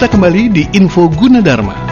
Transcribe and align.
kita 0.00 0.16
kembali 0.16 0.48
di 0.48 0.64
Info 0.80 1.12
Gunadarma. 1.12 1.89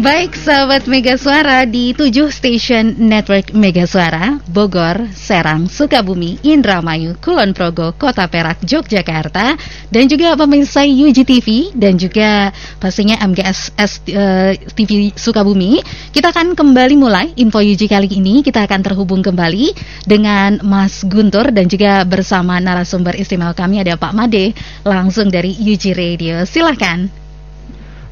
Baik 0.00 0.32
sahabat 0.32 0.88
Mega 0.88 1.12
Suara 1.20 1.68
di 1.68 1.92
7 1.92 2.32
stasiun 2.32 3.04
network 3.04 3.52
Mega 3.52 3.84
Suara, 3.84 4.40
Bogor, 4.48 5.12
Serang, 5.12 5.68
Sukabumi, 5.68 6.40
Indramayu, 6.40 7.20
Kulon 7.20 7.52
Progo, 7.52 7.92
Kota 8.00 8.24
Perak, 8.24 8.64
Yogyakarta, 8.64 9.60
dan 9.92 10.04
juga 10.08 10.32
pemirsa 10.40 10.88
UGTV 10.88 11.76
dan 11.76 12.00
juga 12.00 12.48
pastinya 12.80 13.20
MGS 13.20 13.76
uh, 13.76 14.56
TV 14.72 15.12
Sukabumi. 15.12 15.84
Kita 16.16 16.32
akan 16.32 16.56
kembali 16.56 16.96
mulai 16.96 17.36
info 17.36 17.60
UG 17.60 17.84
kali 17.92 18.08
ini. 18.08 18.40
Kita 18.40 18.64
akan 18.64 18.80
terhubung 18.80 19.20
kembali 19.20 19.76
dengan 20.08 20.64
Mas 20.64 21.04
Guntur 21.04 21.52
dan 21.52 21.68
juga 21.68 22.08
bersama 22.08 22.56
narasumber 22.56 23.20
istimewa 23.20 23.52
kami 23.52 23.84
ada 23.84 24.00
Pak 24.00 24.16
Made 24.16 24.56
langsung 24.80 25.28
dari 25.28 25.52
UG 25.60 25.92
Radio. 25.92 26.48
Silahkan. 26.48 27.29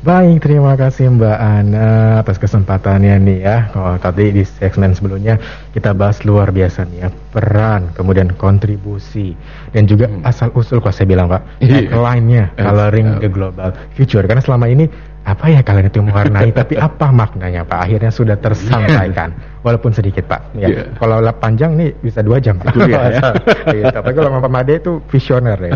Baik, 0.08 0.40
terima 0.40 0.72
kasih 0.72 1.20
Mbak 1.20 1.36
Ana 1.36 2.24
atas 2.24 2.40
kesempatannya 2.40 3.20
nih 3.28 3.38
ya. 3.44 3.68
Kalau 3.68 4.00
tadi 4.00 4.32
di 4.32 4.40
segmen 4.40 4.96
sebelumnya 4.96 5.36
kita 5.76 5.92
bahas 5.92 6.24
luar 6.24 6.48
biasa 6.48 6.88
nih 6.88 7.04
ya 7.04 7.08
peran, 7.12 7.92
kemudian 7.92 8.32
kontribusi 8.40 9.36
dan 9.76 9.84
juga 9.84 10.08
hmm. 10.08 10.24
asal 10.24 10.48
usul 10.56 10.80
kalau 10.80 10.96
saya 10.96 11.12
bilang 11.12 11.28
Pak, 11.28 11.60
yeah. 11.60 11.92
line-nya 11.92 12.48
coloring 12.56 13.20
the 13.20 13.28
global 13.28 13.68
future. 13.92 14.24
Karena 14.24 14.40
selama 14.40 14.72
ini 14.72 14.88
apa 15.28 15.44
ya 15.52 15.60
kalian 15.60 15.92
itu 15.92 16.00
mewarnai 16.00 16.56
tapi 16.64 16.80
apa 16.80 17.12
maknanya 17.12 17.68
Pak 17.68 17.78
akhirnya 17.84 18.08
sudah 18.08 18.40
tersampaikan 18.40 19.36
walaupun 19.62 19.90
sedikit 19.90 20.26
Pak 20.30 20.54
ya 20.58 20.68
yeah. 20.68 20.86
kalau 20.98 21.18
panjang 21.38 21.74
nih 21.74 21.90
bisa 22.02 22.22
dua 22.22 22.38
jam 22.38 22.58
Pak 22.58 22.74
ya. 22.86 23.34
ya. 23.78 23.84
tapi 23.90 24.10
kalau 24.14 24.30
Pak 24.38 24.50
Made 24.50 24.74
itu 24.78 25.02
visioner 25.10 25.58
ya 25.58 25.72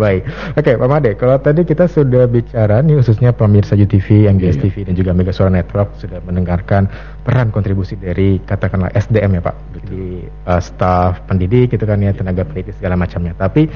baik 0.00 0.22
oke 0.56 0.62
okay, 0.64 0.74
Pak 0.76 0.88
Made 0.88 1.10
kalau 1.20 1.36
tadi 1.40 1.62
kita 1.64 1.84
sudah 1.88 2.24
bicara 2.28 2.80
nih 2.80 3.00
khususnya 3.00 3.30
pemirsa 3.36 3.76
UTV 3.76 4.28
MBS 4.32 4.56
yeah. 4.58 4.64
TV 4.64 4.76
dan 4.88 4.94
juga 4.96 5.10
Mega 5.12 5.32
Suara 5.32 5.52
Network 5.52 5.96
sudah 6.00 6.18
mendengarkan 6.24 6.88
peran 7.22 7.52
kontribusi 7.52 7.96
dari 7.98 8.40
katakanlah 8.44 8.92
SDM 8.96 9.38
ya 9.38 9.42
Pak 9.44 9.56
di 9.88 10.24
uh, 10.48 10.60
staff 10.60 11.24
pendidik 11.28 11.76
itu 11.76 11.84
kan 11.84 12.00
ya 12.00 12.12
tenaga 12.16 12.44
pendidik 12.44 12.76
segala 12.76 12.96
macamnya 12.96 13.36
tapi 13.36 13.68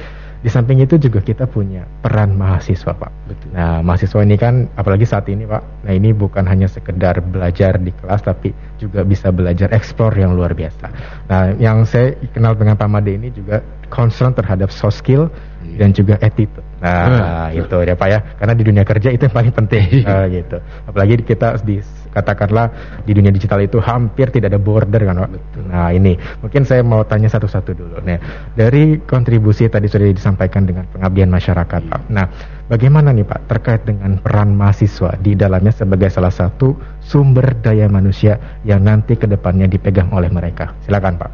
di 0.43 0.51
samping 0.51 0.83
itu 0.83 0.99
juga 0.99 1.23
kita 1.23 1.47
punya 1.47 1.87
peran 2.03 2.35
mahasiswa 2.35 2.91
Pak. 2.91 3.11
Betul. 3.31 3.49
Nah 3.55 3.79
mahasiswa 3.79 4.19
ini 4.27 4.35
kan 4.35 4.67
apalagi 4.75 5.07
saat 5.07 5.31
ini 5.31 5.47
Pak, 5.47 5.87
nah 5.87 5.95
ini 5.95 6.11
bukan 6.11 6.43
hanya 6.43 6.67
sekedar 6.67 7.23
belajar 7.23 7.79
di 7.79 7.95
kelas 7.95 8.27
tapi 8.27 8.51
juga 8.75 9.07
bisa 9.07 9.31
belajar 9.31 9.42
eksplor 9.51 10.15
yang 10.15 10.31
luar 10.31 10.55
biasa. 10.55 10.85
Nah 11.27 11.57
yang 11.59 11.83
saya 11.83 12.15
kenal 12.31 12.55
dengan 12.55 12.79
Pak 12.79 12.87
Made 12.87 13.11
ini 13.11 13.29
juga 13.33 13.59
concern 13.91 14.33
terhadap 14.33 14.73
soft 14.73 15.03
skill 15.03 15.29
iya. 15.61 15.85
dan 15.85 15.89
juga 15.93 16.17
attitude. 16.17 16.65
Nah, 16.83 17.47
hmm. 17.47 17.61
itu 17.63 17.77
ya 17.87 17.95
Pak 17.95 18.07
ya. 18.09 18.19
Karena 18.35 18.53
di 18.57 18.63
dunia 18.65 18.83
kerja 18.83 19.09
itu 19.13 19.23
yang 19.23 19.35
paling 19.35 19.53
penting 19.55 20.03
uh, 20.03 20.25
gitu. 20.27 20.57
Apalagi 20.83 21.23
kita 21.23 21.61
di 21.63 21.79
katakanlah 22.13 22.69
di 23.03 23.11
dunia 23.17 23.33
digital 23.33 23.59
itu 23.65 23.81
hampir 23.81 24.29
tidak 24.29 24.53
ada 24.53 24.61
border 24.61 25.01
kan 25.01 25.25
Pak. 25.25 25.29
Betul. 25.33 25.63
Nah 25.67 25.89
ini 25.89 26.13
mungkin 26.45 26.61
saya 26.63 26.85
mau 26.85 27.01
tanya 27.03 27.27
satu-satu 27.27 27.73
dulu. 27.73 27.97
Nah 28.05 28.21
dari 28.53 29.01
kontribusi 29.01 29.65
tadi 29.65 29.89
sudah 29.89 30.05
disampaikan 30.13 30.69
dengan 30.69 30.85
pengabdian 30.93 31.33
masyarakat 31.33 31.81
Pak. 31.89 32.01
Nah 32.13 32.25
bagaimana 32.69 33.09
nih 33.11 33.25
Pak 33.25 33.49
terkait 33.49 33.81
dengan 33.83 34.21
peran 34.21 34.53
mahasiswa 34.53 35.17
di 35.17 35.33
dalamnya 35.33 35.73
sebagai 35.73 36.13
salah 36.13 36.31
satu 36.31 36.77
sumber 37.01 37.57
daya 37.59 37.89
manusia 37.89 38.61
yang 38.61 38.85
nanti 38.85 39.17
ke 39.17 39.25
depannya 39.25 39.65
dipegang 39.65 40.13
oleh 40.13 40.29
mereka. 40.29 40.77
Silakan 40.85 41.17
Pak. 41.17 41.31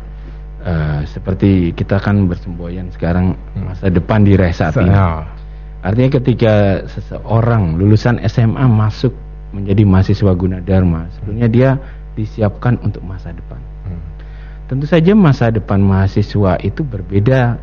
Uh, 0.59 1.07
seperti 1.07 1.71
kita 1.71 2.03
kan 2.03 2.27
bersemboyan 2.27 2.91
sekarang 2.91 3.31
masa 3.55 3.87
depan 3.87 4.27
diraih 4.27 4.51
saat 4.51 4.75
ini. 4.75 4.91
Artinya 5.79 6.19
ketika 6.19 6.83
seseorang 6.91 7.79
lulusan 7.79 8.19
SMA 8.27 8.67
masuk 8.67 9.15
menjadi 9.49 9.83
mahasiswa 9.85 10.31
guna 10.37 10.61
dharma 10.61 11.09
sebetulnya 11.17 11.47
dia 11.49 11.69
disiapkan 12.13 12.77
untuk 12.85 13.01
masa 13.01 13.33
depan 13.33 13.57
hmm. 13.89 14.01
tentu 14.69 14.85
saja 14.85 15.13
masa 15.17 15.49
depan 15.49 15.81
mahasiswa 15.81 16.59
itu 16.61 16.85
berbeda 16.85 17.57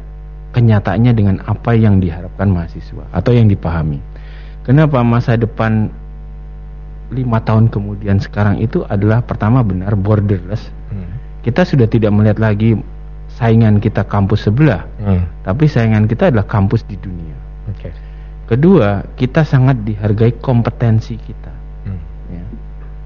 kenyataannya 0.56 1.12
dengan 1.12 1.36
apa 1.44 1.76
yang 1.76 2.00
diharapkan 2.00 2.48
mahasiswa 2.48 3.06
atau 3.12 3.30
yang 3.36 3.46
dipahami 3.46 4.00
kenapa 4.66 5.04
masa 5.04 5.36
depan 5.36 5.92
lima 7.12 7.38
tahun 7.38 7.70
kemudian 7.70 8.18
sekarang 8.18 8.58
itu 8.58 8.82
adalah 8.82 9.22
pertama 9.22 9.62
benar 9.62 9.94
borderless 9.94 10.66
hmm. 10.90 11.42
kita 11.46 11.62
sudah 11.62 11.86
tidak 11.86 12.10
melihat 12.10 12.42
lagi 12.42 12.74
saingan 13.36 13.78
kita 13.78 14.02
kampus 14.02 14.50
sebelah 14.50 14.88
hmm. 14.98 15.46
tapi 15.46 15.70
saingan 15.70 16.10
kita 16.10 16.34
adalah 16.34 16.48
kampus 16.48 16.82
di 16.88 16.98
dunia 16.98 17.36
okay. 17.70 17.92
kedua 18.50 19.06
kita 19.14 19.46
sangat 19.46 19.84
dihargai 19.86 20.40
kompetensi 20.42 21.14
kita 21.20 21.55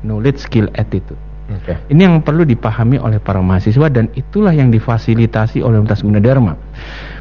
knowledge, 0.02 0.40
skill, 0.40 0.68
attitude. 0.76 1.18
Okay. 1.50 1.74
Ini 1.90 2.06
yang 2.06 2.16
perlu 2.22 2.46
dipahami 2.46 3.02
oleh 3.02 3.18
para 3.18 3.42
mahasiswa 3.42 3.90
dan 3.90 4.06
itulah 4.14 4.54
yang 4.54 4.70
difasilitasi 4.70 5.66
oleh 5.66 5.82
Universitas 5.82 6.06
Gunadarma. 6.06 6.54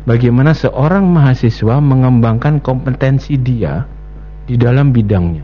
Bagaimana 0.05 0.53
seorang 0.53 1.09
mahasiswa 1.09 1.81
mengembangkan 1.81 2.61
kompetensi 2.61 3.41
dia 3.41 3.89
di 4.45 4.53
dalam 4.53 4.93
bidangnya. 4.93 5.41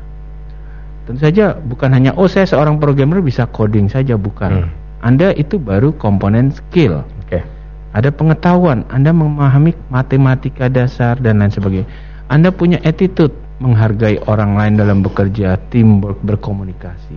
Tentu 1.10 1.22
saja 1.22 1.58
bukan 1.58 1.94
hanya 1.94 2.14
oh 2.18 2.30
saya 2.30 2.50
seorang 2.50 2.78
programmer 2.78 3.22
bisa 3.26 3.50
coding 3.50 3.90
saja 3.90 4.18
bukan. 4.18 4.66
Hmm. 4.66 4.70
Anda 5.06 5.34
itu 5.34 5.58
baru 5.58 5.94
komponen 5.98 6.54
skill. 6.54 7.06
Okay. 7.26 7.46
Ada 7.94 8.10
pengetahuan, 8.14 8.86
Anda 8.90 9.14
memahami 9.14 9.78
matematika 9.90 10.70
dasar 10.70 11.18
dan 11.22 11.42
lain 11.42 11.54
sebagainya. 11.54 11.88
Anda 12.26 12.50
punya 12.50 12.82
attitude, 12.82 13.34
menghargai 13.60 14.20
orang 14.28 14.60
lain 14.60 14.74
dalam 14.76 15.00
bekerja, 15.00 15.56
teamwork, 15.72 16.20
berkomunikasi. 16.24 17.16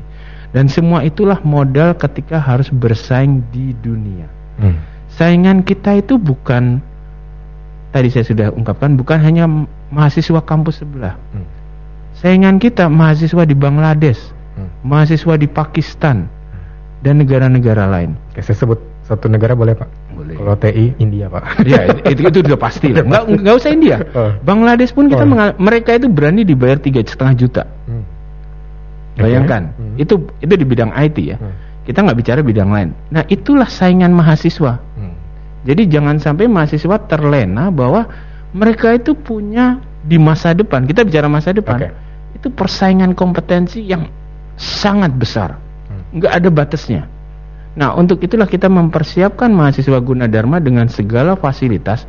Dan 0.54 0.70
semua 0.70 1.04
itulah 1.04 1.42
modal 1.44 1.92
ketika 1.98 2.40
harus 2.40 2.72
bersaing 2.72 3.44
di 3.52 3.76
dunia. 3.84 4.30
Hmm. 4.56 4.80
Saingan 5.12 5.66
kita 5.66 5.98
itu 5.98 6.16
bukan 6.16 6.80
tadi 7.92 8.08
saya 8.08 8.24
sudah 8.24 8.48
ungkapkan 8.54 8.94
bukan 8.96 9.18
hanya 9.20 9.44
mahasiswa 9.92 10.40
kampus 10.40 10.80
sebelah. 10.80 11.18
Hmm. 11.34 11.46
Saingan 12.16 12.56
kita 12.56 12.88
mahasiswa 12.88 13.44
di 13.44 13.54
Bangladesh, 13.54 14.20
hmm. 14.56 14.88
mahasiswa 14.88 15.34
di 15.36 15.48
Pakistan 15.50 16.24
hmm. 16.24 17.02
dan 17.04 17.14
negara-negara 17.20 17.84
lain. 17.90 18.16
Oke, 18.32 18.40
saya 18.40 18.56
sebut 18.56 18.80
satu 19.04 19.28
negara 19.28 19.52
boleh 19.52 19.76
Pak? 19.76 19.90
Kalau 20.38 20.54
TI 20.54 20.94
India 21.02 21.26
Pak. 21.26 21.66
Iya 21.66 21.80
itu 22.06 22.22
itu 22.22 22.38
sudah 22.46 22.60
pasti 22.60 22.94
lah. 22.94 23.02
Enggak 23.02 23.22
enggak 23.26 23.54
usah 23.60 23.70
India. 23.74 23.96
Oh. 24.14 24.30
Bangladesh 24.38 24.94
pun 24.94 25.10
kita 25.10 25.26
oh. 25.26 25.50
mereka 25.58 25.98
itu 25.98 26.06
berani 26.06 26.46
dibayar 26.46 26.78
tiga 26.78 27.02
setengah 27.02 27.34
juta. 27.34 27.62
Hmm. 27.90 28.06
Bayangkan 29.18 29.74
okay. 29.74 29.82
hmm. 29.82 29.94
itu 29.98 30.14
itu 30.38 30.54
di 30.54 30.64
bidang 30.64 30.94
IT 30.94 31.18
ya. 31.18 31.36
Hmm. 31.42 31.54
Kita 31.82 32.06
nggak 32.06 32.18
bicara 32.22 32.40
bidang 32.46 32.70
lain. 32.70 32.94
Nah 33.10 33.26
itulah 33.26 33.66
saingan 33.66 34.14
mahasiswa. 34.14 34.78
Hmm. 34.78 35.14
Jadi 35.66 35.90
jangan 35.90 36.22
sampai 36.22 36.46
mahasiswa 36.46 36.96
terlena 37.10 37.74
bahwa 37.74 38.06
mereka 38.54 38.94
itu 38.94 39.18
punya 39.18 39.82
di 40.06 40.22
masa 40.22 40.54
depan. 40.54 40.86
Kita 40.86 41.02
bicara 41.02 41.26
masa 41.26 41.50
depan. 41.50 41.82
Okay. 41.82 41.90
Itu 42.38 42.54
persaingan 42.54 43.18
kompetensi 43.18 43.82
yang 43.82 44.06
sangat 44.54 45.10
besar. 45.18 45.58
Hmm. 45.90 46.14
Nggak 46.14 46.32
ada 46.38 46.48
batasnya. 46.54 47.02
Nah 47.78 47.94
untuk 47.94 48.18
itulah 48.20 48.50
kita 48.50 48.66
mempersiapkan 48.66 49.48
mahasiswa 49.54 50.02
guna 50.02 50.26
dharma 50.26 50.58
dengan 50.58 50.90
segala 50.90 51.38
fasilitas. 51.38 52.04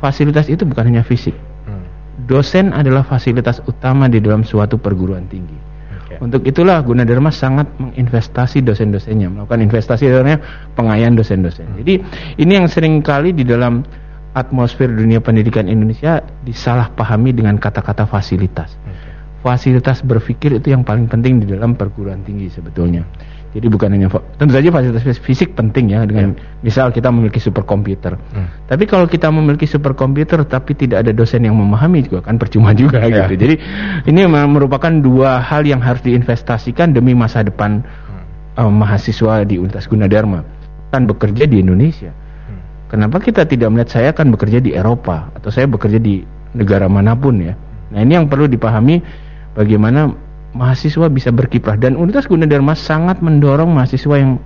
Fasilitas 0.00 0.48
itu 0.48 0.64
bukan 0.64 0.88
hanya 0.88 1.04
fisik. 1.04 1.36
Hmm. 1.68 1.84
Dosen 2.24 2.72
adalah 2.72 3.04
fasilitas 3.04 3.60
utama 3.68 4.08
di 4.08 4.16
dalam 4.24 4.48
suatu 4.48 4.80
perguruan 4.80 5.28
tinggi 5.28 5.70
untuk 6.18 6.42
itulah 6.42 6.82
Gunadarma 6.82 7.30
sangat 7.30 7.70
menginvestasi 7.78 8.66
dosen-dosennya, 8.66 9.30
melakukan 9.30 9.62
investasi 9.62 10.10
dalamnya 10.10 10.42
pengayaan 10.74 11.14
dosen-dosen. 11.14 11.70
Hmm. 11.70 11.76
Jadi 11.80 11.94
ini 12.42 12.52
yang 12.58 12.66
sering 12.66 12.98
kali 12.98 13.30
di 13.30 13.46
dalam 13.46 13.86
atmosfer 14.34 14.90
dunia 14.90 15.22
pendidikan 15.22 15.70
Indonesia 15.70 16.18
disalahpahami 16.42 17.30
dengan 17.30 17.56
kata-kata 17.62 18.10
fasilitas. 18.10 18.74
Okay. 18.74 19.10
Fasilitas 19.40 20.02
berpikir 20.02 20.58
itu 20.58 20.74
yang 20.74 20.82
paling 20.82 21.06
penting 21.06 21.40
di 21.40 21.46
dalam 21.46 21.78
perguruan 21.78 22.26
tinggi 22.26 22.50
sebetulnya. 22.50 23.06
Jadi 23.50 23.66
bukan 23.66 23.90
hanya 23.90 24.06
tentu 24.38 24.54
saja 24.54 24.70
fasilitas 24.70 25.18
fisik 25.18 25.58
penting 25.58 25.90
ya 25.90 26.06
dengan 26.06 26.38
yeah. 26.38 26.62
misal 26.62 26.94
kita 26.94 27.10
memiliki 27.10 27.42
superkomputer. 27.42 28.14
Hmm. 28.14 28.46
Tapi 28.70 28.86
kalau 28.86 29.10
kita 29.10 29.26
memiliki 29.26 29.66
superkomputer 29.66 30.46
tapi 30.46 30.78
tidak 30.78 31.02
ada 31.02 31.10
dosen 31.10 31.42
yang 31.42 31.58
memahami 31.58 32.06
juga 32.06 32.22
kan 32.22 32.38
percuma 32.38 32.70
juga 32.78 33.02
yeah. 33.10 33.26
gitu. 33.26 33.34
Jadi 33.34 33.54
ini 34.06 34.22
merupakan 34.30 34.94
dua 35.02 35.42
hal 35.42 35.66
yang 35.66 35.82
harus 35.82 35.98
diinvestasikan 36.06 36.94
demi 36.94 37.10
masa 37.10 37.42
depan 37.42 37.82
hmm. 37.82 38.62
uh, 38.62 38.70
mahasiswa 38.70 39.42
di 39.42 39.58
Universitas 39.58 39.90
Gunadarma 39.90 40.46
kan 40.94 41.10
bekerja 41.10 41.50
di 41.50 41.58
Indonesia. 41.58 42.14
Hmm. 42.14 42.62
Kenapa 42.86 43.18
kita 43.18 43.50
tidak 43.50 43.66
melihat 43.74 43.90
saya 43.90 44.14
akan 44.14 44.30
bekerja 44.30 44.62
di 44.62 44.78
Eropa 44.78 45.34
atau 45.34 45.50
saya 45.50 45.66
bekerja 45.66 45.98
di 45.98 46.22
negara 46.54 46.86
mana 46.86 47.18
pun 47.18 47.34
ya. 47.42 47.58
Nah, 47.90 47.98
ini 48.06 48.14
yang 48.14 48.30
perlu 48.30 48.46
dipahami 48.46 49.02
bagaimana 49.58 50.29
mahasiswa 50.52 51.06
bisa 51.06 51.30
berkiprah 51.30 51.78
dan 51.78 51.94
Universitas 51.94 52.30
Gunadarma 52.30 52.74
sangat 52.74 53.22
mendorong 53.22 53.70
mahasiswa 53.70 54.14
yang 54.18 54.38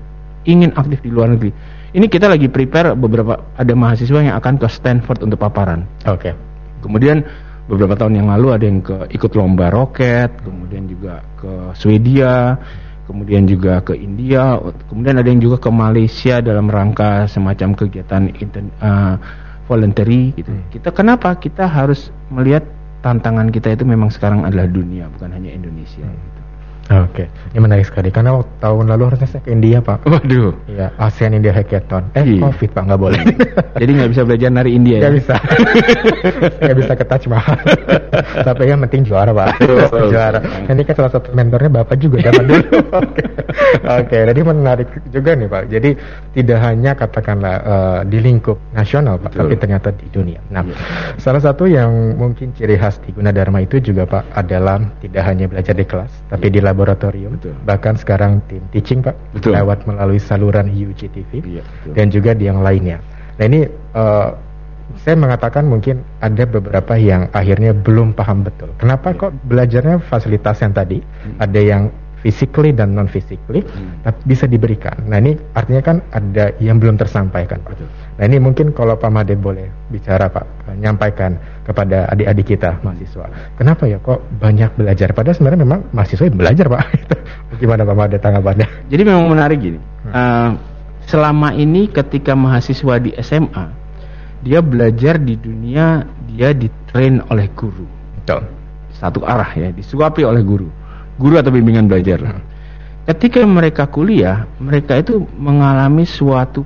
ingin 0.45 0.71
aktif 0.77 1.01
di 1.01 1.11
luar 1.11 1.33
negeri. 1.33 1.51
Ini 1.95 2.07
kita 2.11 2.27
lagi 2.27 2.51
prepare 2.51 2.93
beberapa 2.99 3.55
ada 3.55 3.73
mahasiswa 3.73 4.19
yang 4.21 4.35
akan 4.37 4.59
ke 4.59 4.67
Stanford 4.67 5.25
untuk 5.25 5.39
paparan. 5.41 5.87
Oke. 6.05 6.31
Okay. 6.31 6.35
Kemudian 6.85 7.25
beberapa 7.65 7.97
tahun 7.97 8.21
yang 8.21 8.29
lalu 8.29 8.49
ada 8.53 8.65
yang 8.67 8.81
ke 8.85 9.09
ikut 9.15 9.33
lomba 9.39 9.73
roket, 9.73 10.29
kemudian 10.45 10.85
juga 10.85 11.25
ke 11.39 11.73
Swedia, 11.79 12.61
kemudian 13.09 13.49
juga 13.49 13.81
ke 13.81 13.97
India, 13.97 14.59
kemudian 14.91 15.17
ada 15.17 15.29
yang 15.29 15.41
juga 15.41 15.57
ke 15.63 15.71
Malaysia 15.73 16.45
dalam 16.45 16.69
rangka 16.69 17.25
semacam 17.31 17.73
kegiatan 17.73 18.29
inter, 18.37 18.69
uh, 18.83 19.17
voluntary 19.65 20.37
gitu. 20.37 20.53
Hmm. 20.53 20.67
Kita 20.69 20.93
kenapa 20.93 21.33
kita 21.41 21.65
harus 21.65 22.13
melihat 22.29 22.67
tantangan 23.05 23.53
kita 23.53 23.77
itu 23.77 23.85
memang 23.85 24.09
sekarang 24.09 24.49
adalah 24.49 24.65
dunia 24.65 25.13
bukan 25.13 25.29
hanya 25.29 25.53
Indonesia. 25.53 26.09
Oke, 26.85 27.33
ini 27.57 27.59
menarik 27.65 27.89
sekali 27.89 28.13
karena 28.13 28.45
tahun 28.61 28.93
lalu 28.93 29.09
harusnya 29.09 29.25
saya 29.25 29.41
ke 29.41 29.57
India 29.57 29.81
pak. 29.81 30.05
Waduh. 30.05 30.53
Iya, 30.69 30.93
ASEAN 31.01 31.33
India 31.33 31.49
Hackathon. 31.57 32.13
Eh, 32.13 32.37
Iyi. 32.37 32.45
COVID 32.45 32.71
pak 32.77 32.83
nggak 32.85 33.01
boleh. 33.01 33.21
Jadi 33.81 33.91
nggak 33.97 34.11
bisa 34.13 34.23
belajar 34.29 34.49
nari 34.53 34.77
India 34.77 35.01
ya? 35.01 35.09
Nggak 35.09 35.17
bisa. 35.17 35.37
Nggak 36.65 36.77
bisa 36.85 36.93
ke 36.93 37.05
Taj 37.09 37.25
Mahal. 37.29 37.59
Tapi 38.49 38.63
yang 38.69 38.81
penting 38.85 39.03
juara 39.09 39.33
pak. 39.33 39.65
Juara. 40.13 40.41
Ini 40.69 40.83
kan 40.85 40.95
salah 40.97 41.13
satu 41.17 41.33
mentornya 41.33 41.71
bapak 41.73 41.97
juga 41.97 42.21
zaman 42.21 42.45
dulu. 42.53 42.69
Oke, 42.93 43.23
Oke, 43.85 44.19
jadi 44.31 44.41
menarik 44.45 44.89
juga 45.09 45.31
nih 45.35 45.49
pak. 45.49 45.63
Jadi 45.73 45.91
tidak 46.37 46.59
hanya 46.63 46.93
katakanlah 46.95 47.55
uh, 47.65 48.01
di 48.05 48.19
lingkup 48.21 48.61
nasional 48.77 49.17
pak, 49.19 49.33
Betul. 49.33 49.41
tapi 49.41 49.55
ternyata 49.57 49.89
di 49.95 50.07
dunia. 50.13 50.41
Nah, 50.53 50.63
ya. 50.63 50.77
salah 51.19 51.43
satu 51.43 51.65
yang 51.67 52.19
mungkin 52.19 52.53
ciri 52.55 52.77
khas 52.79 53.01
di 53.03 53.11
Gunadarma 53.15 53.63
itu 53.65 53.81
juga 53.81 54.05
pak 54.05 54.25
adalah 54.37 54.83
tidak 55.01 55.23
hanya 55.25 55.47
belajar 55.49 55.75
di 55.75 55.87
kelas, 55.87 56.13
tapi 56.31 56.53
ya. 56.53 56.55
di 56.55 56.61
laboratorium, 56.75 57.39
betul. 57.39 57.55
bahkan 57.63 57.95
sekarang 57.95 58.43
tim 58.51 58.61
teaching 58.75 59.01
pak, 59.01 59.15
betul. 59.31 59.55
lewat 59.55 59.87
melalui 59.87 60.19
saluran 60.19 60.67
UGTV 60.67 61.31
iya, 61.47 61.63
dan 61.95 62.11
juga 62.11 62.35
di 62.35 62.51
yang 62.51 62.61
lainnya. 62.61 62.99
Nah 63.39 63.45
ini 63.47 63.71
uh, 63.95 64.35
saya 65.01 65.17
mengatakan 65.17 65.65
mungkin 65.65 66.05
ada 66.21 66.45
beberapa 66.45 66.95
yang 66.99 67.31
akhirnya 67.33 67.73
belum 67.73 68.13
paham 68.13 68.45
betul. 68.45 68.71
Kenapa 68.77 69.17
kok 69.17 69.33
belajarnya 69.49 70.03
fasilitas 70.05 70.61
yang 70.61 70.75
tadi 70.77 70.99
hmm. 71.01 71.41
ada 71.41 71.61
yang 71.63 71.83
physically 72.25 72.73
dan 72.73 72.97
non 72.97 73.05
physically 73.05 73.61
hmm. 73.61 74.01
tapi 74.01 74.19
bisa 74.25 74.49
diberikan. 74.49 74.97
Nah 75.05 75.21
ini 75.21 75.37
artinya 75.53 75.85
kan 75.85 76.01
ada 76.09 76.57
yang 76.57 76.81
belum 76.81 76.97
tersampaikan 76.97 77.61
Pak. 77.61 77.77
Betul. 77.77 77.89
Nah 77.93 78.25
ini 78.25 78.37
mungkin 78.41 78.73
kalau 78.73 78.97
Pak 78.97 79.13
Made 79.13 79.37
boleh 79.37 79.69
bicara 79.93 80.33
Pak, 80.33 80.73
menyampaikan 80.73 81.37
kepada 81.69 82.09
adik-adik 82.09 82.57
kita 82.57 82.81
mahasiswa. 82.81 83.29
Kenapa 83.61 83.85
ya 83.85 84.01
kok 84.01 84.25
banyak 84.41 84.73
belajar? 84.73 85.13
Padahal 85.13 85.37
sebenarnya 85.37 85.61
memang 85.69 85.81
mahasiswa 85.93 86.25
belajar 86.33 86.67
Pak. 86.73 86.85
Gimana 87.61 87.85
Pak 87.85 87.97
Made 88.01 88.17
tanggapannya? 88.17 88.67
Jadi 88.89 89.03
memang 89.05 89.29
menarik 89.29 89.61
gini. 89.61 89.79
Hmm. 90.09 90.13
Uh, 90.17 90.51
selama 91.05 91.53
ini 91.53 91.93
ketika 91.93 92.33
mahasiswa 92.33 92.97
di 92.97 93.13
SMA 93.21 93.85
dia 94.41 94.65
belajar 94.65 95.21
di 95.21 95.37
dunia 95.37 96.09
dia 96.33 96.57
ditrain 96.57 97.21
oleh 97.29 97.53
guru. 97.53 97.85
Betul. 98.17 98.49
Satu 98.97 99.21
arah 99.27 99.53
ya, 99.53 99.69
disuapi 99.75 100.25
oleh 100.25 100.41
guru 100.41 100.84
guru 101.21 101.39
atau 101.39 101.51
bimbingan 101.55 101.87
belajar. 101.87 102.43
Ketika 103.05 103.45
mereka 103.45 103.85
kuliah, 103.85 104.49
mereka 104.57 104.97
itu 104.97 105.29
mengalami 105.37 106.09
suatu 106.09 106.65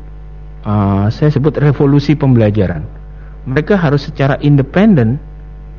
uh, 0.62 1.10
saya 1.10 1.34
sebut 1.34 1.58
revolusi 1.58 2.14
pembelajaran. 2.14 2.86
Mereka 3.48 3.74
harus 3.74 4.06
secara 4.06 4.38
independen 4.38 5.18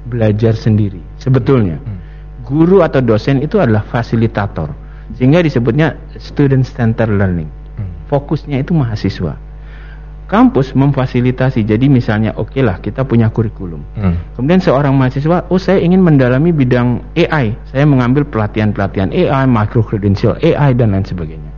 belajar 0.10 0.57
sendiri. 0.57 1.00
Sebetulnya, 1.21 1.80
hmm. 1.80 2.00
guru 2.44 2.83
atau 2.83 3.00
dosen 3.00 3.39
itu 3.39 3.62
adalah 3.62 3.86
fasilitator, 3.88 4.74
sehingga 5.15 5.39
disebutnya 5.39 5.95
student 6.19 6.68
centered 6.68 7.13
learning. 7.13 7.48
Hmm. 7.80 7.92
Fokusnya 8.12 8.60
itu 8.60 8.75
mahasiswa 8.75 9.49
kampus 10.29 10.77
memfasilitasi. 10.77 11.65
Jadi 11.65 11.89
misalnya 11.89 12.37
oke 12.37 12.53
okay 12.53 12.61
lah 12.61 12.77
kita 12.77 13.01
punya 13.03 13.33
kurikulum. 13.33 13.81
Hmm. 13.97 14.15
Kemudian 14.37 14.61
seorang 14.61 14.93
mahasiswa, 14.93 15.49
oh 15.49 15.57
saya 15.57 15.81
ingin 15.81 15.99
mendalami 16.05 16.53
bidang 16.53 17.01
AI. 17.17 17.57
Saya 17.73 17.89
mengambil 17.89 18.29
pelatihan-pelatihan 18.29 19.09
AI, 19.09 19.43
micro 19.49 19.81
credential 19.81 20.37
AI 20.39 20.77
dan 20.77 20.93
lain 20.93 21.03
sebagainya. 21.03 21.51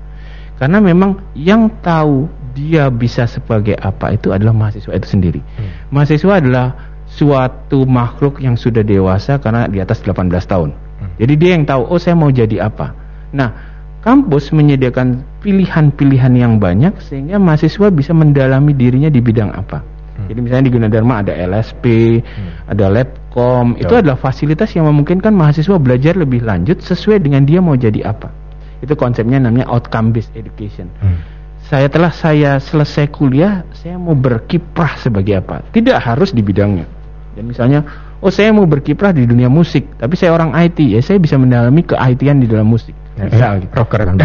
Karena 0.55 0.79
memang 0.79 1.19
yang 1.35 1.67
tahu 1.83 2.31
dia 2.55 2.87
bisa 2.87 3.27
sebagai 3.27 3.75
apa 3.75 4.15
itu 4.15 4.31
adalah 4.31 4.55
mahasiswa 4.55 4.95
itu 4.95 5.07
sendiri. 5.07 5.41
Hmm. 5.59 5.91
Mahasiswa 5.91 6.33
adalah 6.39 6.67
suatu 7.11 7.83
makhluk 7.83 8.39
yang 8.39 8.55
sudah 8.55 8.87
dewasa 8.87 9.35
karena 9.43 9.67
di 9.67 9.83
atas 9.83 9.99
18 9.99 10.31
tahun. 10.47 10.71
Hmm. 10.71 11.11
Jadi 11.19 11.33
dia 11.35 11.51
yang 11.59 11.67
tahu, 11.67 11.83
oh 11.91 11.99
saya 11.99 12.15
mau 12.15 12.31
jadi 12.31 12.71
apa. 12.71 12.95
Nah, 13.35 13.70
kampus 14.01 14.49
menyediakan 14.49 15.21
pilihan-pilihan 15.45 16.33
yang 16.33 16.57
banyak 16.57 16.97
sehingga 17.05 17.37
mahasiswa 17.37 17.87
bisa 17.93 18.11
mendalami 18.17 18.73
dirinya 18.73 19.13
di 19.13 19.21
bidang 19.21 19.53
apa. 19.53 19.85
Hmm. 20.17 20.27
Jadi 20.27 20.39
misalnya 20.41 20.65
di 20.67 20.73
Gunadarma 20.73 21.13
ada 21.21 21.33
LSP, 21.37 21.85
hmm. 22.19 22.73
ada 22.73 22.85
Labcom, 22.89 23.77
Yo. 23.77 23.85
itu 23.85 23.93
adalah 23.93 24.17
fasilitas 24.17 24.73
yang 24.73 24.89
memungkinkan 24.89 25.31
mahasiswa 25.31 25.77
belajar 25.77 26.17
lebih 26.17 26.41
lanjut 26.41 26.81
sesuai 26.81 27.21
dengan 27.21 27.45
dia 27.45 27.61
mau 27.61 27.77
jadi 27.77 28.09
apa. 28.09 28.33
Itu 28.81 28.97
konsepnya 28.97 29.37
namanya 29.37 29.69
outcome 29.69 30.09
based 30.09 30.33
education. 30.33 30.89
Hmm. 30.97 31.21
Saya 31.69 31.87
telah 31.87 32.11
saya 32.11 32.57
selesai 32.57 33.07
kuliah, 33.13 33.63
saya 33.71 33.95
mau 33.95 34.17
berkiprah 34.17 34.97
sebagai 34.97 35.39
apa? 35.39 35.61
Tidak 35.71 35.95
harus 35.95 36.33
di 36.33 36.41
bidangnya. 36.41 36.83
Dan 37.31 37.47
misalnya, 37.47 37.85
oh 38.19 38.33
saya 38.33 38.51
mau 38.51 38.67
berkiprah 38.67 39.15
di 39.15 39.23
dunia 39.23 39.47
musik, 39.47 39.87
tapi 39.95 40.19
saya 40.19 40.35
orang 40.35 40.51
IT, 40.57 40.83
ya 40.83 40.99
saya 40.99 41.21
bisa 41.21 41.39
mendalami 41.39 41.85
ke 41.85 41.95
IT-an 41.95 42.43
di 42.43 42.49
dalam 42.49 42.67
musik 42.67 42.91
Ya, 43.29 43.59
gitu. 43.61 43.69
rocker 43.77 44.01
kan 44.01 44.15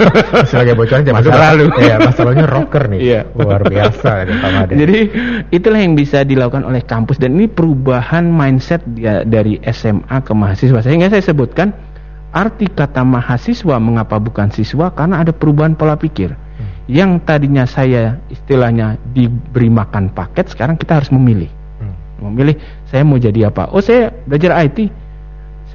Sebagai 0.50 0.74
bocoran 0.78 1.02
zaman 1.04 1.20
masa 1.20 1.36
lalu. 1.36 1.64
Ya, 1.82 1.96
masalahnya 2.00 2.46
rocker 2.48 2.84
nih. 2.88 3.00
Iya. 3.02 3.20
Luar 3.36 3.60
biasa 3.66 4.10
Jadi 4.72 4.98
itulah 5.52 5.80
yang 5.82 5.92
bisa 5.92 6.24
dilakukan 6.24 6.64
oleh 6.64 6.80
kampus 6.80 7.20
dan 7.20 7.36
ini 7.36 7.50
perubahan 7.50 8.24
mindset 8.24 8.80
dia 8.96 9.26
dari 9.26 9.60
SMA 9.68 10.16
ke 10.24 10.32
mahasiswa. 10.32 10.80
Sehingga 10.80 11.12
saya 11.12 11.20
sebutkan 11.20 11.76
arti 12.32 12.68
kata 12.68 13.04
mahasiswa 13.04 13.76
mengapa 13.80 14.16
bukan 14.20 14.52
siswa 14.52 14.92
karena 14.92 15.24
ada 15.24 15.32
perubahan 15.32 15.76
pola 15.76 15.96
pikir. 15.96 16.32
Hmm. 16.32 16.68
Yang 16.88 17.10
tadinya 17.24 17.64
saya 17.68 18.20
istilahnya 18.32 18.96
diberi 19.12 19.68
makan 19.68 20.12
paket, 20.12 20.52
sekarang 20.52 20.80
kita 20.80 21.00
harus 21.00 21.12
memilih. 21.12 21.48
Hmm. 21.80 22.30
Memilih 22.32 22.56
saya 22.88 23.04
mau 23.04 23.20
jadi 23.20 23.52
apa? 23.52 23.72
Oh, 23.72 23.80
saya 23.84 24.12
belajar 24.24 24.56
IT 24.64 25.05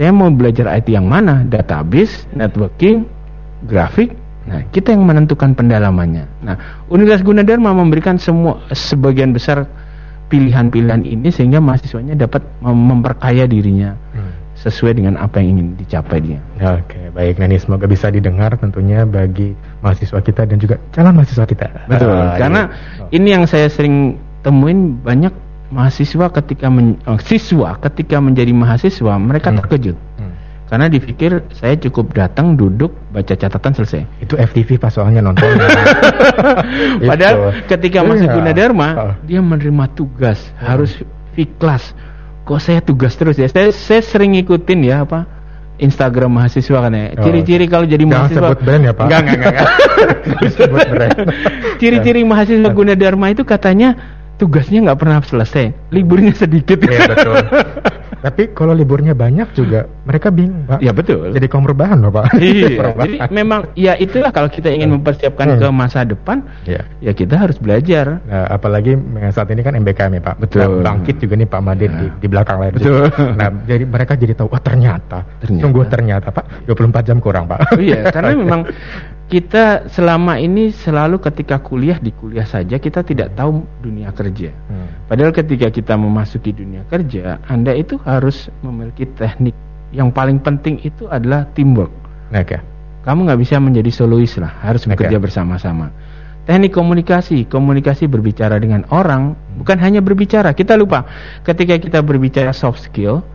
saya 0.01 0.09
mau 0.18 0.33
belajar 0.33 0.65
IT 0.81 0.89
yang 0.89 1.06
mana? 1.06 1.45
Database, 1.45 2.25
networking, 2.33 3.06
grafik. 3.69 4.18
Nah, 4.50 4.65
kita 4.74 4.98
yang 4.98 5.06
menentukan 5.06 5.53
pendalamannya. 5.53 6.25
Nah, 6.42 6.57
Universitas 6.89 7.21
Gunadarma 7.21 7.69
memberikan 7.69 8.18
semua 8.18 8.65
sebagian 8.74 9.29
besar 9.29 9.70
pilihan-pilihan 10.34 11.05
ini 11.05 11.29
sehingga 11.29 11.62
mahasiswanya 11.62 12.17
dapat 12.17 12.41
memperkaya 12.65 13.46
dirinya 13.46 13.93
hmm. 14.17 14.58
sesuai 14.65 14.98
dengan 14.98 15.22
apa 15.22 15.38
yang 15.38 15.62
ingin 15.62 15.77
dicapai 15.77 16.17
dia. 16.17 16.41
Oke, 16.58 17.13
baik. 17.13 17.38
Nah, 17.38 17.46
ini 17.53 17.62
semoga 17.62 17.86
bisa 17.86 18.10
didengar 18.10 18.58
tentunya 18.58 19.05
bagi 19.05 19.53
mahasiswa 19.86 20.17
kita 20.17 20.50
dan 20.50 20.58
juga 20.58 20.81
calon 20.89 21.13
mahasiswa 21.13 21.46
kita. 21.46 21.67
Betul. 21.86 22.10
Ah, 22.10 22.41
karena 22.41 22.62
iya. 22.74 23.22
ini 23.22 23.27
yang 23.38 23.46
saya 23.46 23.70
sering 23.70 24.17
temuin 24.41 24.98
banyak 25.05 25.50
mahasiswa 25.71 26.27
ketika 26.29 26.67
men, 26.67 26.99
oh, 27.07 27.17
siswa 27.23 27.79
ketika 27.79 28.19
menjadi 28.19 28.51
mahasiswa 28.51 29.15
mereka 29.15 29.49
hmm. 29.49 29.57
terkejut 29.63 29.97
hmm. 29.97 30.33
karena 30.67 30.85
dipikir 30.91 31.31
saya 31.55 31.79
cukup 31.79 32.11
datang 32.11 32.59
duduk 32.59 32.91
baca 33.15 33.33
catatan 33.33 33.71
selesai 33.71 34.03
itu 34.19 34.35
FTV 34.35 34.77
pas 34.77 34.91
soalnya 34.91 35.23
nonton 35.23 35.47
padahal 37.09 37.55
ketika 37.65 38.03
masih 38.03 38.27
iya. 38.27 38.35
Gunadarma 38.35 38.87
oh. 38.99 39.13
dia 39.23 39.39
menerima 39.39 39.85
tugas 39.95 40.43
hmm. 40.59 40.67
harus 40.67 40.91
kelas 41.39 41.95
kok 42.43 42.59
saya 42.59 42.83
tugas 42.83 43.15
terus 43.15 43.39
ya 43.39 43.47
saya, 43.47 43.71
saya 43.71 44.03
sering 44.03 44.35
ngikutin 44.35 44.79
ya 44.83 45.07
apa 45.07 45.41
Instagram 45.81 46.37
mahasiswa 46.37 46.77
kan 46.77 46.93
ya. 46.93 47.17
Oh. 47.17 47.25
Ciri-ciri 47.25 47.65
kalau 47.65 47.89
jadi 47.89 48.05
Jangan 48.05 48.29
mahasiswa. 48.29 48.47
sebut 48.53 48.59
brand 48.61 48.83
ya 48.85 48.93
Pak. 48.93 49.05
Enggak, 49.09 49.19
enggak, 49.25 49.37
enggak. 49.49 49.69
Ciri-ciri 51.81 52.21
mahasiswa 52.21 52.69
Gunadarma 52.69 53.33
itu 53.33 53.41
katanya 53.41 53.97
tugasnya 54.41 54.89
nggak 54.89 54.98
pernah 54.98 55.21
selesai, 55.21 55.93
liburnya 55.93 56.33
sedikit. 56.33 56.81
Iya 56.81 57.05
betul. 57.13 57.36
Tapi 58.21 58.53
kalau 58.53 58.74
liburnya 58.77 59.17
banyak 59.17 59.53
juga 59.57 59.89
mereka 60.05 60.29
bingung, 60.29 60.65
Pak. 60.69 60.77
Ya 60.81 60.93
betul. 60.93 61.33
Jadi 61.33 61.45
kaum 61.50 61.65
rebahan 61.65 62.01
loh, 62.05 62.13
Pak. 62.13 62.38
Iya. 62.38 62.93
jadi 63.05 63.17
memang 63.33 63.74
ya 63.74 63.98
itulah 63.98 64.29
kalau 64.29 64.45
kita 64.50 64.69
ingin 64.69 64.93
mempersiapkan 64.93 65.57
hmm. 65.57 65.60
ke 65.62 65.67
masa 65.74 66.05
depan, 66.05 66.45
ya. 66.65 66.86
ya 67.01 67.13
kita 67.17 67.38
harus 67.38 67.57
belajar. 67.57 68.21
Nah, 68.29 68.45
apalagi 68.50 68.93
saat 69.33 69.50
ini 69.50 69.65
kan 69.65 69.74
MBKM 69.74 70.21
ya, 70.21 70.21
Pak. 70.21 70.36
Betul. 70.38 70.62
Nah, 70.62 70.69
bangkit 70.86 71.17
juga 71.17 71.33
nih 71.38 71.50
Pak 71.50 71.62
Madin 71.65 71.89
nah. 71.89 71.98
di, 71.98 72.05
di 72.21 72.27
belakang 72.29 72.57
layar. 72.62 72.74
Betul. 72.77 73.03
Nah, 73.38 73.50
jadi 73.65 73.83
mereka 73.89 74.13
jadi 74.13 74.33
tahu, 74.38 74.53
oh 74.53 74.62
ternyata, 74.62 75.25
ternyata. 75.41 75.62
sungguh 75.65 75.86
ternyata, 75.89 76.27
Pak, 76.29 76.45
24 76.69 77.10
jam 77.10 77.17
kurang, 77.17 77.50
Pak. 77.50 77.74
Oh, 77.74 77.81
iya, 77.81 78.10
karena 78.13 78.38
memang 78.45 78.62
kita 79.31 79.88
selama 79.88 80.35
ini 80.35 80.75
selalu 80.75 81.23
ketika 81.23 81.55
kuliah 81.63 81.95
di 81.95 82.11
kuliah 82.11 82.43
saja 82.43 82.75
kita 82.75 83.00
tidak 83.00 83.31
tahu 83.39 83.63
dunia 83.79 84.11
kerja. 84.11 84.51
Hmm. 84.67 85.07
Padahal 85.07 85.31
ketika 85.31 85.71
kita 85.71 85.95
memasuki 85.95 86.51
dunia 86.51 86.83
kerja, 86.91 87.39
Anda 87.47 87.71
itu 87.71 87.95
harus 88.03 88.51
memiliki 88.59 89.07
teknik. 89.15 89.55
Yang 89.95 90.11
paling 90.11 90.43
penting 90.43 90.83
itu 90.83 91.07
adalah 91.07 91.47
teamwork. 91.55 91.95
Oke. 92.35 92.59
Okay. 92.59 92.61
kamu 93.01 93.25
nggak 93.25 93.41
bisa 93.41 93.57
menjadi 93.57 93.89
solois 93.89 94.38
lah, 94.38 94.51
harus 94.61 94.85
bekerja 94.85 95.17
okay. 95.17 95.25
bersama-sama. 95.25 95.89
Teknik 96.45 96.75
komunikasi, 96.75 97.50
komunikasi 97.50 98.05
berbicara 98.05 98.61
dengan 98.61 98.85
orang 98.93 99.33
bukan 99.57 99.79
hanya 99.79 100.03
berbicara. 100.03 100.53
Kita 100.53 100.77
lupa 100.77 101.07
ketika 101.41 101.81
kita 101.81 102.03
berbicara 102.05 102.53
soft 102.53 102.83
skill, 102.83 103.25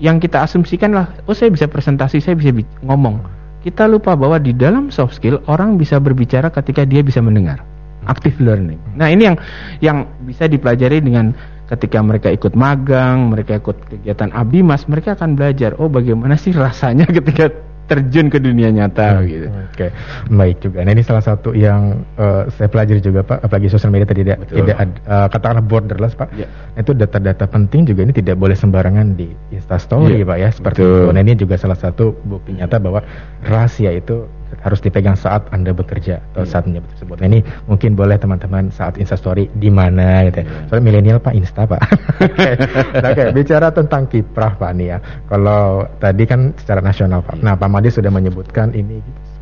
yang 0.00 0.22
kita 0.22 0.40
asumsikan 0.40 0.96
lah, 0.96 1.10
oh 1.28 1.36
saya 1.36 1.52
bisa 1.52 1.68
presentasi, 1.68 2.22
saya 2.24 2.38
bisa 2.38 2.54
ngomong. 2.80 3.39
Kita 3.60 3.84
lupa 3.84 4.16
bahwa 4.16 4.40
di 4.40 4.56
dalam 4.56 4.88
soft 4.88 5.20
skill 5.20 5.44
orang 5.44 5.76
bisa 5.76 6.00
berbicara 6.00 6.48
ketika 6.48 6.88
dia 6.88 7.04
bisa 7.04 7.20
mendengar. 7.20 7.60
Active 8.08 8.40
learning. 8.40 8.80
Nah 8.96 9.12
ini 9.12 9.28
yang 9.28 9.36
yang 9.84 9.98
bisa 10.24 10.48
dipelajari 10.48 11.04
dengan 11.04 11.36
ketika 11.68 12.00
mereka 12.00 12.32
ikut 12.32 12.56
magang, 12.56 13.30
mereka 13.30 13.60
ikut 13.60 13.76
kegiatan 13.92 14.32
abimas, 14.32 14.88
mereka 14.88 15.12
akan 15.14 15.36
belajar. 15.36 15.76
Oh 15.76 15.92
bagaimana 15.92 16.40
sih 16.40 16.56
rasanya 16.56 17.04
ketika 17.20 17.52
terjun 17.90 18.30
ke 18.30 18.38
dunia 18.38 18.70
nyata 18.70 19.18
hmm, 19.18 19.26
gitu. 19.26 19.46
Oke, 19.50 19.66
okay. 19.74 19.90
baik 20.30 20.62
juga. 20.62 20.86
Nah 20.86 20.94
ini 20.94 21.02
salah 21.02 21.26
satu 21.26 21.50
yang 21.50 22.06
uh, 22.14 22.46
saya 22.54 22.70
pelajari 22.70 23.02
juga 23.02 23.26
Pak, 23.26 23.42
apalagi 23.42 23.66
sosial 23.66 23.90
media 23.90 24.06
tidak 24.06 24.38
Betul. 24.46 24.62
tidak 24.62 24.76
uh, 25.10 25.26
katakanlah 25.26 25.66
borderless 25.66 26.14
Pak. 26.14 26.30
Yeah. 26.38 26.46
Itu 26.78 26.94
data-data 26.94 27.50
penting 27.50 27.90
juga 27.90 28.06
ini 28.06 28.14
tidak 28.14 28.38
boleh 28.38 28.54
sembarangan 28.54 29.18
di 29.18 29.34
Instastory 29.50 30.22
yeah. 30.22 30.30
Pak 30.30 30.38
ya 30.38 30.48
seperti 30.54 30.80
Betul. 30.86 30.94
itu. 30.94 31.08
Nah 31.10 31.20
ini 31.26 31.34
juga 31.34 31.54
salah 31.58 31.78
satu 31.78 32.14
bukti 32.22 32.54
nyata 32.54 32.78
bahwa 32.78 33.02
rahasia 33.42 33.90
itu 33.90 34.22
harus 34.60 34.80
dipegang 34.82 35.14
saat 35.14 35.46
Anda 35.54 35.70
bekerja 35.70 36.20
atau 36.34 36.42
saat 36.44 36.66
menyebut 36.66 36.90
tersebut. 36.96 37.16
Nah, 37.22 37.28
ini 37.30 37.40
mungkin 37.70 37.94
boleh 37.94 38.18
teman-teman 38.18 38.68
saat 38.74 38.98
Instastory 38.98 39.46
di 39.56 39.70
mana 39.70 40.26
gitu 40.28 40.42
ya. 40.42 40.46
Yeah. 40.46 40.66
Soalnya 40.68 40.84
milenial 40.84 41.18
Pak 41.22 41.34
Insta 41.34 41.62
Pak. 41.64 41.80
Oke. 43.08 43.14
Okay. 43.14 43.28
bicara 43.30 43.68
tentang 43.70 44.10
kiprah 44.10 44.58
Pak 44.58 44.70
nih 44.76 44.86
ya. 44.96 44.98
Kalau 45.30 45.86
tadi 46.02 46.24
kan 46.26 46.52
secara 46.58 46.82
nasional 46.82 47.22
Pak. 47.22 47.40
Nah, 47.40 47.54
Pak 47.54 47.68
Madi 47.70 47.88
sudah 47.88 48.10
menyebutkan 48.10 48.74
ini 48.74 48.98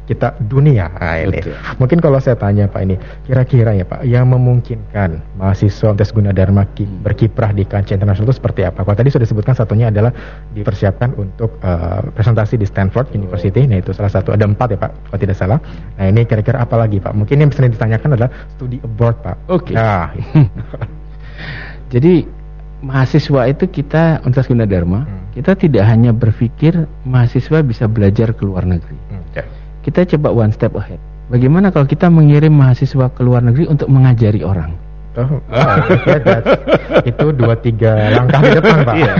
kita 0.09 0.41
dunia. 0.49 0.89
Nah, 0.97 1.21
ini. 1.21 1.45
Mungkin 1.77 2.01
kalau 2.01 2.17
saya 2.17 2.33
tanya 2.41 2.65
Pak 2.65 2.81
ini, 2.81 2.97
kira-kira 3.29 3.77
ya 3.77 3.85
Pak, 3.85 4.09
yang 4.09 4.33
memungkinkan 4.33 5.37
mahasiswa 5.37 5.93
tes 5.93 6.09
guna 6.17 6.33
dharma 6.33 6.65
hmm. 6.65 7.05
berkiprah 7.05 7.53
di 7.53 7.69
kancah 7.69 8.01
internasional 8.01 8.33
itu 8.33 8.41
seperti 8.41 8.65
apa? 8.65 8.89
Kalau 8.89 8.97
tadi 8.97 9.13
sudah 9.13 9.29
disebutkan 9.29 9.53
satunya 9.53 9.93
adalah 9.93 10.09
dipersiapkan 10.57 11.13
untuk 11.21 11.61
uh, 11.61 12.01
presentasi 12.17 12.57
di 12.57 12.65
Stanford 12.65 13.13
University. 13.13 13.69
Nah 13.69 13.85
itu 13.85 13.93
salah 13.93 14.09
satu 14.09 14.33
ada 14.33 14.49
empat 14.49 14.73
ya 14.73 14.79
Pak, 14.81 15.13
kalau 15.13 15.21
tidak 15.21 15.37
salah. 15.37 15.61
Nah 16.01 16.09
ini 16.09 16.25
kira-kira 16.25 16.65
apa 16.65 16.81
lagi 16.81 17.05
Pak? 17.05 17.13
Mungkin 17.13 17.45
yang 17.45 17.53
bisa 17.53 17.69
ditanyakan 17.69 18.17
adalah 18.17 18.33
studi 18.57 18.81
abroad 18.81 19.21
Pak. 19.21 19.37
Oke. 19.53 19.73
Okay. 19.73 19.75
Nah. 19.77 20.09
Jadi 21.93 22.25
mahasiswa 22.81 23.49
itu 23.49 23.65
kita 23.69 24.25
Universitas 24.25 24.49
Gunadarma, 24.49 25.05
hmm. 25.05 25.37
kita 25.37 25.53
tidak 25.53 25.85
hanya 25.85 26.17
berpikir 26.17 26.89
mahasiswa 27.05 27.61
bisa 27.61 27.85
belajar 27.85 28.33
ke 28.33 28.43
luar 28.49 28.65
negeri. 28.65 28.97
Hmm. 29.13 29.25
Yeah 29.37 29.68
kita 29.89 30.05
coba 30.17 30.29
one 30.45 30.53
step 30.53 30.77
ahead. 30.77 31.01
Bagaimana 31.33 31.73
kalau 31.73 31.89
kita 31.89 32.13
mengirim 32.13 32.53
mahasiswa 32.53 33.09
ke 33.09 33.21
luar 33.25 33.41
negeri 33.41 33.65
untuk 33.69 33.89
mengajari 33.89 34.45
orang? 34.45 34.77
Oh, 35.17 35.41
oh 35.41 35.41
itu 37.11 37.27
dua 37.35 37.57
tiga 37.59 38.13
langkah 38.13 38.39
di 38.45 38.51
depan 38.55 38.77
pak. 38.85 38.95
Iya. 38.95 39.15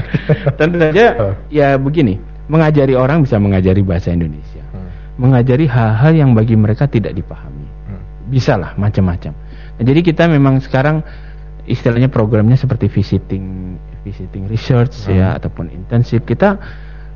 Tentu 0.61 0.77
saja 0.77 1.07
oh. 1.25 1.35
ya 1.49 1.75
begini, 1.81 2.21
mengajari 2.53 2.95
orang 2.95 3.25
bisa 3.25 3.41
mengajari 3.41 3.81
bahasa 3.81 4.13
Indonesia, 4.13 4.63
hmm. 4.63 4.89
mengajari 5.19 5.67
hal-hal 5.67 6.13
yang 6.15 6.31
bagi 6.37 6.55
mereka 6.55 6.87
tidak 6.87 7.17
dipahami, 7.17 7.67
hmm. 7.67 8.31
bisa 8.31 8.55
lah 8.61 8.77
macam-macam. 8.79 9.33
Nah, 9.81 9.85
jadi 9.85 10.01
kita 10.05 10.31
memang 10.31 10.63
sekarang 10.63 11.03
istilahnya 11.67 12.13
programnya 12.13 12.55
seperti 12.55 12.87
visiting, 12.87 13.75
visiting 14.07 14.47
research 14.47 14.95
ya, 15.09 15.11
hmm. 15.11 15.19
ya 15.19 15.29
ataupun 15.41 15.67
intensif 15.73 16.23
kita 16.23 16.61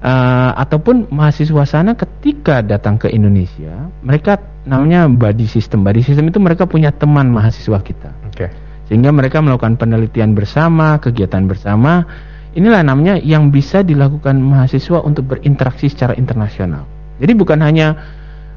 uh, 0.02 0.50
ataupun 0.58 1.08
mahasiswa 1.08 1.62
sana 1.64 1.94
ketika 1.94 2.60
datang 2.60 2.98
ke 2.98 3.08
Indonesia, 3.08 3.88
mereka 4.02 4.36
namanya 4.66 5.06
body 5.08 5.46
system. 5.46 5.86
Body 5.86 6.02
system 6.02 6.28
itu 6.28 6.42
mereka 6.42 6.66
punya 6.66 6.90
teman 6.90 7.30
mahasiswa 7.30 7.78
kita. 7.80 8.10
Okay. 8.34 8.50
Sehingga 8.90 9.14
mereka 9.14 9.40
melakukan 9.40 9.78
penelitian 9.78 10.34
bersama, 10.36 10.98
kegiatan 10.98 11.46
bersama. 11.46 12.04
Inilah 12.52 12.84
namanya 12.84 13.16
yang 13.16 13.48
bisa 13.48 13.80
dilakukan 13.80 14.36
mahasiswa 14.36 15.00
untuk 15.00 15.32
berinteraksi 15.32 15.88
secara 15.88 16.12
internasional. 16.12 16.84
Jadi 17.16 17.32
bukan 17.32 17.64
hanya 17.64 17.96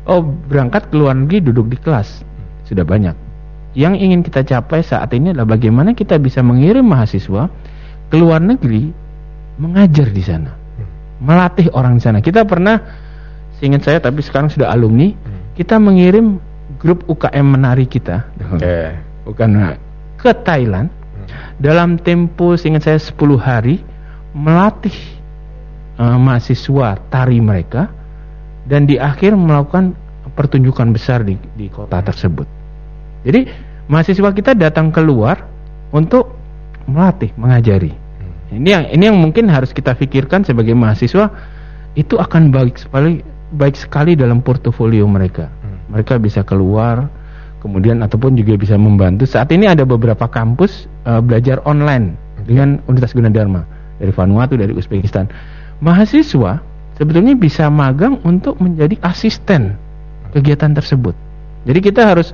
oh 0.03 0.19
berangkat 0.19 0.91
ke 0.91 0.95
luar 0.99 1.15
negeri 1.15 1.39
duduk 1.39 1.71
di 1.71 1.77
kelas. 1.79 2.27
Sudah 2.67 2.83
banyak. 2.83 3.15
Yang 3.71 3.93
ingin 4.03 4.19
kita 4.19 4.43
capai 4.43 4.83
saat 4.83 5.15
ini 5.15 5.31
adalah 5.31 5.55
bagaimana 5.55 5.95
kita 5.95 6.19
bisa 6.19 6.43
mengirim 6.43 6.83
mahasiswa 6.83 7.47
ke 8.11 8.15
luar 8.19 8.43
negeri 8.43 8.91
mengajar 9.55 10.11
di 10.11 10.23
sana 10.23 10.64
melatih 11.19 11.71
orang 11.71 11.99
di 11.99 12.01
sana. 12.03 12.19
Kita 12.19 12.43
pernah, 12.43 12.79
seingat 13.59 13.87
saya 13.87 13.99
tapi 14.03 14.19
sekarang 14.19 14.51
sudah 14.51 14.71
alumni, 14.71 15.11
hmm. 15.11 15.55
kita 15.55 15.79
mengirim 15.79 16.39
grup 16.81 17.07
UKM 17.07 17.45
menari 17.45 17.87
kita, 17.87 18.27
okay. 18.55 18.99
bukan 19.23 19.77
ke 20.19 20.31
Thailand 20.43 20.91
hmm. 20.91 21.61
dalam 21.61 21.95
tempo, 22.01 22.59
seingat 22.59 22.83
saya 22.83 22.99
10 22.99 23.15
hari 23.39 23.79
melatih 24.35 24.95
uh, 25.95 26.19
mahasiswa 26.19 26.99
tari 27.07 27.39
mereka 27.39 27.87
dan 28.67 28.83
di 28.83 28.99
akhir 28.99 29.37
melakukan 29.37 29.95
pertunjukan 30.35 30.91
besar 30.91 31.23
di, 31.23 31.39
di 31.55 31.71
kota 31.71 32.03
tersebut. 32.03 32.47
Jadi 33.23 33.47
mahasiswa 33.87 34.29
kita 34.35 34.51
datang 34.57 34.91
keluar 34.91 35.47
untuk 35.95 36.35
melatih, 36.85 37.31
mengajari. 37.39 38.04
Ini 38.53 38.69
yang 38.69 38.83
ini 38.93 39.03
yang 39.09 39.17
mungkin 39.17 39.49
harus 39.49 39.73
kita 39.73 39.97
pikirkan 39.97 40.45
sebagai 40.45 40.77
mahasiswa 40.77 41.33
itu 41.97 42.19
akan 42.21 42.53
baik 42.53 42.77
sekali 42.77 43.25
baik 43.55 43.73
sekali 43.73 44.13
dalam 44.13 44.45
portofolio 44.45 45.07
mereka. 45.09 45.49
Hmm. 45.49 45.97
Mereka 45.97 46.21
bisa 46.21 46.45
keluar 46.45 47.09
kemudian 47.65 48.05
ataupun 48.05 48.37
juga 48.37 48.53
bisa 48.53 48.77
membantu. 48.77 49.25
Saat 49.25 49.49
ini 49.49 49.65
ada 49.65 49.81
beberapa 49.81 50.29
kampus 50.29 50.85
uh, 51.09 51.17
belajar 51.25 51.65
online 51.65 52.13
okay. 52.37 52.53
dengan 52.53 52.77
Universitas 52.85 53.17
Gunadarma 53.17 53.65
dari 53.97 54.13
Vanuatu, 54.13 54.53
dari 54.53 54.77
Uzbekistan. 54.77 55.25
Mahasiswa 55.81 56.61
sebetulnya 56.93 57.33
bisa 57.33 57.65
magang 57.73 58.21
untuk 58.21 58.61
menjadi 58.61 59.01
asisten 59.01 59.73
kegiatan 60.37 60.77
tersebut. 60.77 61.17
Jadi 61.65 61.79
kita 61.81 62.13
harus 62.13 62.29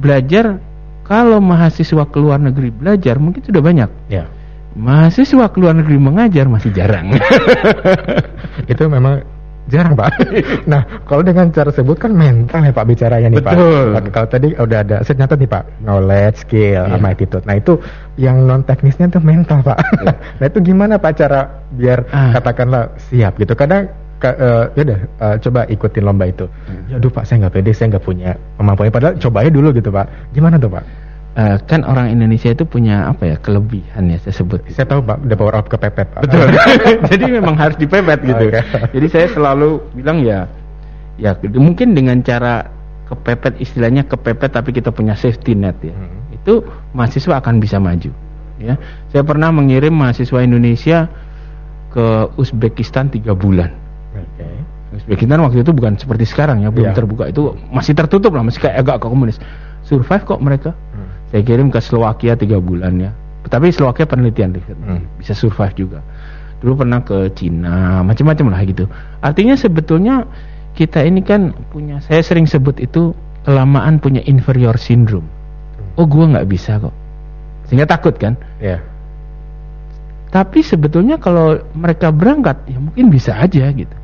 belajar 0.00 0.56
kalau 1.04 1.36
mahasiswa 1.44 2.08
keluar 2.08 2.40
negeri 2.40 2.72
belajar 2.72 3.20
mungkin 3.20 3.44
sudah 3.44 3.60
banyak. 3.60 3.92
Yeah 4.08 4.32
mahasiswa 4.74 5.46
ke 5.50 5.56
luar 5.62 5.74
negeri 5.78 5.96
mengajar 5.98 6.50
masih 6.50 6.74
jarang. 6.74 7.14
itu 8.72 8.84
memang 8.90 9.22
jarang 9.70 9.96
pak. 9.96 10.12
nah 10.70 10.84
kalau 11.08 11.24
dengan 11.24 11.48
cara 11.48 11.72
sebut 11.72 11.96
kan 11.96 12.12
mental 12.12 12.60
ya 12.60 12.72
pak 12.74 12.84
bicaranya 12.84 13.28
nih 13.32 13.40
Betul. 13.40 13.96
pak. 13.96 14.02
Kalau 14.12 14.28
tadi 14.28 14.48
udah 14.52 14.78
ada 14.84 14.96
saya 15.06 15.24
nih 15.24 15.48
pak 15.48 15.62
knowledge, 15.80 16.36
skill, 16.44 16.84
yeah. 16.84 16.92
sama 16.92 17.08
attitude. 17.14 17.44
Nah 17.48 17.56
itu 17.56 17.72
yang 18.20 18.44
non 18.44 18.62
teknisnya 18.66 19.08
tuh 19.08 19.22
mental 19.24 19.64
pak. 19.64 19.78
Yeah. 20.02 20.16
nah 20.42 20.46
itu 20.50 20.58
gimana 20.60 21.00
pak 21.00 21.12
cara 21.16 21.64
biar 21.72 22.04
ah. 22.12 22.36
katakanlah 22.36 22.92
siap 23.08 23.40
gitu. 23.40 23.56
Kadang 23.56 23.88
uh, 24.20 24.64
ya 24.76 24.82
udah 24.84 25.00
uh, 25.20 25.36
coba 25.40 25.60
ikutin 25.68 26.04
lomba 26.04 26.28
itu. 26.28 26.44
Hmm. 26.44 26.84
Ya 26.92 26.94
aduh 27.00 27.10
pak 27.12 27.24
saya 27.24 27.46
nggak 27.46 27.54
pede, 27.56 27.72
saya 27.72 27.96
nggak 27.96 28.04
punya 28.04 28.36
kemampuan. 28.60 28.92
Padahal 28.92 29.14
cobain 29.16 29.52
dulu 29.52 29.68
gitu 29.72 29.88
pak. 29.88 30.06
Gimana 30.36 30.60
tuh 30.60 30.68
pak? 30.72 30.84
Uh, 31.34 31.56
kan 31.66 31.82
orang 31.84 32.10
Indonesia 32.14 32.50
itu 32.54 32.64
punya 32.64 33.10
apa 33.10 33.34
ya 33.34 33.36
kelebihan 33.38 34.10
ya 34.10 34.18
saya 34.22 34.34
sebut. 34.34 34.62
Saya 34.70 34.86
tahu 34.88 35.02
pak, 35.04 35.22
the 35.26 35.36
power 35.36 35.54
of 35.58 35.66
kepepet 35.66 36.08
pak. 36.14 36.22
Betul. 36.26 36.46
Jadi 37.10 37.24
memang 37.28 37.54
harus 37.58 37.76
dipepet 37.78 38.22
gitu. 38.24 38.44
Okay. 38.50 38.62
Jadi 38.94 39.06
saya 39.10 39.26
selalu 39.30 39.82
bilang 39.94 40.22
ya, 40.22 40.46
ya 41.18 41.36
mungkin 41.54 41.92
dengan 41.92 42.22
cara 42.22 42.70
kepepet 43.04 43.60
istilahnya 43.60 44.08
kepepet 44.08 44.50
tapi 44.54 44.72
kita 44.72 44.94
punya 44.94 45.18
safety 45.18 45.52
net 45.58 45.76
ya. 45.82 45.94
Hmm. 45.94 46.34
Itu 46.34 46.64
mahasiswa 46.94 47.42
akan 47.42 47.58
bisa 47.60 47.78
maju. 47.82 48.10
Ya, 48.54 48.78
saya 49.10 49.26
pernah 49.26 49.50
mengirim 49.50 49.90
mahasiswa 49.90 50.38
Indonesia 50.38 51.10
ke 51.90 52.06
Uzbekistan 52.38 53.10
tiga 53.10 53.34
bulan. 53.34 53.74
Okay. 54.14 54.54
Uzbekistan 54.94 55.42
waktu 55.42 55.66
itu 55.66 55.74
bukan 55.74 55.98
seperti 55.98 56.22
sekarang 56.22 56.62
ya, 56.62 56.70
belum 56.70 56.94
yeah. 56.94 56.96
terbuka 56.96 57.26
itu 57.26 57.58
masih 57.74 57.98
tertutup 57.98 58.30
lah, 58.30 58.46
masih 58.46 58.62
kayak 58.62 58.86
agak 58.86 59.02
komunis. 59.02 59.42
Survive 59.82 60.22
kok 60.22 60.38
mereka. 60.38 60.70
Hmm 60.94 61.14
saya 61.34 61.42
kirim 61.42 61.66
ke 61.66 61.82
Slovakia 61.82 62.38
tiga 62.38 62.62
bulan 62.62 62.94
ya. 63.02 63.10
Tapi 63.50 63.74
Slovakia 63.74 64.06
penelitian 64.06 64.54
hmm. 64.54 65.18
bisa 65.18 65.34
survive 65.34 65.74
juga. 65.74 65.98
Dulu 66.62 66.86
pernah 66.86 67.02
ke 67.02 67.26
Cina 67.34 68.06
macam-macam 68.06 68.54
lah 68.54 68.62
gitu. 68.62 68.86
Artinya 69.18 69.58
sebetulnya 69.58 70.30
kita 70.78 71.02
ini 71.02 71.26
kan 71.26 71.50
punya 71.74 71.98
saya 72.06 72.22
sering 72.22 72.46
sebut 72.46 72.78
itu 72.78 73.10
kelamaan 73.42 73.98
punya 73.98 74.22
inferior 74.22 74.78
syndrome. 74.78 75.26
Hmm. 75.26 75.98
oh 75.98 76.06
gua 76.06 76.38
nggak 76.38 76.46
bisa 76.46 76.78
kok. 76.78 76.94
Sehingga 77.66 77.90
takut 77.90 78.14
kan? 78.14 78.38
Ya. 78.62 78.78
Yeah. 78.78 78.80
tapi 80.30 80.66
sebetulnya 80.66 81.18
kalau 81.22 81.62
mereka 81.78 82.10
berangkat 82.10 82.66
ya 82.66 82.78
mungkin 82.78 83.10
bisa 83.10 83.38
aja 83.38 83.70
gitu. 83.74 83.96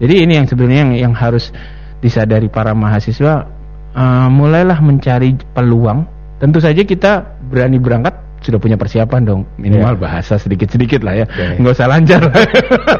Jadi 0.00 0.14
ini 0.24 0.40
yang 0.40 0.44
sebetulnya 0.48 0.84
yang, 0.84 0.92
yang 0.96 1.14
harus 1.16 1.52
disadari 2.00 2.48
para 2.52 2.76
mahasiswa 2.76 3.48
uh, 3.96 4.28
mulailah 4.28 4.80
mencari 4.84 5.36
peluang 5.56 6.17
tentu 6.38 6.58
saja 6.62 6.82
kita 6.86 7.38
berani 7.50 7.78
berangkat 7.82 8.14
sudah 8.38 8.62
punya 8.62 8.78
persiapan 8.78 9.26
dong 9.26 9.42
minimal 9.58 9.98
yeah. 9.98 10.02
bahasa 10.02 10.38
sedikit-sedikit 10.38 11.02
lah 11.02 11.14
ya 11.22 11.26
okay. 11.26 11.58
nggak 11.58 11.74
usah 11.74 11.90
lancar 11.90 12.22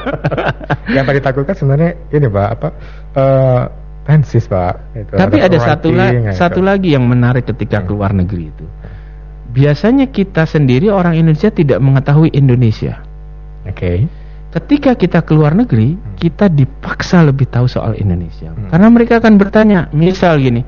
yang 0.98 1.06
tadi 1.06 1.20
takutkan 1.22 1.54
sebenarnya 1.54 1.94
ini 2.10 2.26
pak 2.26 2.48
apa 2.58 2.68
uh, 3.14 3.62
pak. 4.08 4.74
Itu 4.96 5.12
Tapi 5.12 5.36
ada, 5.36 5.52
ada 5.52 5.58
satu, 5.60 5.88
la 5.92 6.32
satu 6.32 6.60
lagi 6.64 6.96
yang 6.96 7.04
menarik 7.04 7.44
ketika 7.44 7.84
hmm. 7.84 7.86
keluar 7.86 8.16
negeri 8.16 8.48
itu. 8.48 8.64
Biasanya 9.52 10.08
kita 10.08 10.48
sendiri 10.48 10.88
orang 10.88 11.16
Indonesia 11.16 11.52
tidak 11.52 11.76
mengetahui 11.80 12.32
Indonesia. 12.32 13.04
Oke. 13.68 13.76
Okay. 13.76 13.98
Ketika 14.48 14.96
kita 14.96 15.20
keluar 15.28 15.52
negeri, 15.52 15.92
hmm. 15.92 16.16
kita 16.16 16.48
dipaksa 16.48 17.20
lebih 17.20 17.52
tahu 17.52 17.68
soal 17.68 18.00
Indonesia. 18.00 18.48
Hmm. 18.48 18.72
Karena 18.72 18.88
mereka 18.88 19.20
akan 19.20 19.36
bertanya, 19.36 19.92
misal 19.92 20.40
gini, 20.40 20.64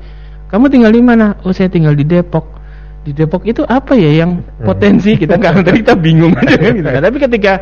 kamu 0.53 0.69
tinggal 0.69 0.93
di 0.93 1.01
mana? 1.01 1.33
Oh 1.41 1.49
saya 1.49 1.65
tinggal 1.73 1.97
di 1.97 2.05
Depok 2.05 2.60
di 3.01 3.11
Depok 3.17 3.41
itu 3.49 3.65
apa 3.65 3.97
ya 3.97 4.25
yang 4.25 4.45
hmm. 4.45 4.61
potensi 4.61 5.17
kita 5.17 5.41
nggak 5.41 5.53
ngerti 5.61 5.79
kita 5.81 5.95
bingung 5.97 6.33
aja 6.37 6.55
kan 6.55 6.71
gitu. 6.79 6.89
Nah, 6.89 7.01
tapi 7.01 7.17
ketika 7.17 7.53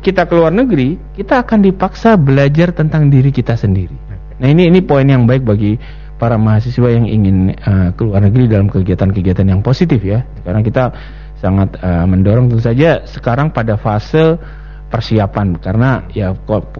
kita 0.00 0.22
keluar 0.24 0.52
negeri 0.52 0.96
kita 1.12 1.44
akan 1.44 1.58
dipaksa 1.60 2.16
belajar 2.16 2.72
tentang 2.72 3.12
diri 3.12 3.28
kita 3.28 3.54
sendiri. 3.60 3.92
Nah 4.36 4.48
ini 4.48 4.72
ini 4.72 4.80
poin 4.80 5.04
yang 5.04 5.28
baik 5.28 5.44
bagi 5.44 5.76
para 6.16 6.40
mahasiswa 6.40 6.88
yang 6.88 7.04
ingin 7.04 7.52
uh, 7.60 7.92
keluar 7.92 8.24
negeri 8.24 8.48
dalam 8.48 8.72
kegiatan-kegiatan 8.72 9.44
yang 9.44 9.60
positif 9.60 10.00
ya. 10.00 10.24
Karena 10.40 10.64
kita 10.64 10.84
sangat 11.36 11.76
uh, 11.84 12.08
mendorong 12.08 12.48
tentu 12.48 12.64
saja 12.64 13.04
sekarang 13.04 13.52
pada 13.52 13.76
fase 13.76 14.40
persiapan 14.86 15.58
karena 15.58 16.06
ya 16.14 16.32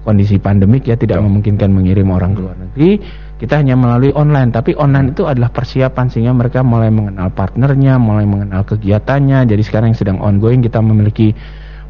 kondisi 0.06 0.38
pandemik 0.38 0.86
ya 0.88 0.96
tidak 0.96 1.20
memungkinkan 1.20 1.68
mengirim 1.68 2.08
orang 2.14 2.32
keluar 2.38 2.54
negeri 2.54 3.02
kita 3.36 3.60
hanya 3.60 3.76
melalui 3.76 4.12
online 4.16 4.48
tapi 4.48 4.72
online 4.80 5.12
itu 5.12 5.28
adalah 5.28 5.52
persiapan 5.52 6.08
sehingga 6.08 6.32
mereka 6.32 6.64
mulai 6.64 6.88
mengenal 6.88 7.28
partnernya 7.32 8.00
mulai 8.00 8.24
mengenal 8.24 8.64
kegiatannya 8.64 9.44
jadi 9.44 9.62
sekarang 9.62 9.92
yang 9.92 10.00
sedang 10.00 10.18
ongoing 10.24 10.64
kita 10.64 10.80
memiliki 10.80 11.36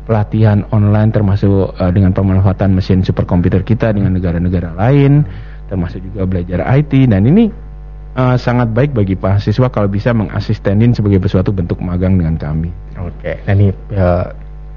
pelatihan 0.06 0.66
online 0.74 1.14
termasuk 1.14 1.74
uh, 1.78 1.90
dengan 1.90 2.14
pemanfaatan 2.14 2.74
mesin 2.74 3.02
superkomputer 3.02 3.62
kita 3.62 3.94
dengan 3.94 4.14
negara-negara 4.18 4.74
lain 4.74 5.22
termasuk 5.70 6.02
juga 6.02 6.26
belajar 6.26 6.62
IT 6.78 7.10
dan 7.10 7.26
ini 7.26 7.50
uh, 8.16 8.34
sangat 8.38 8.72
baik 8.72 8.96
bagi 8.96 9.14
mahasiswa 9.14 9.68
kalau 9.70 9.86
bisa 9.86 10.10
mengasistenin 10.16 10.94
sebagai 10.96 11.22
sesuatu 11.26 11.50
bentuk 11.50 11.78
magang 11.82 12.16
dengan 12.16 12.38
kami. 12.38 12.70
Oke, 12.96 13.12
okay. 13.20 13.36
nah 13.44 13.54
ini 13.58 13.68
uh, 13.98 14.30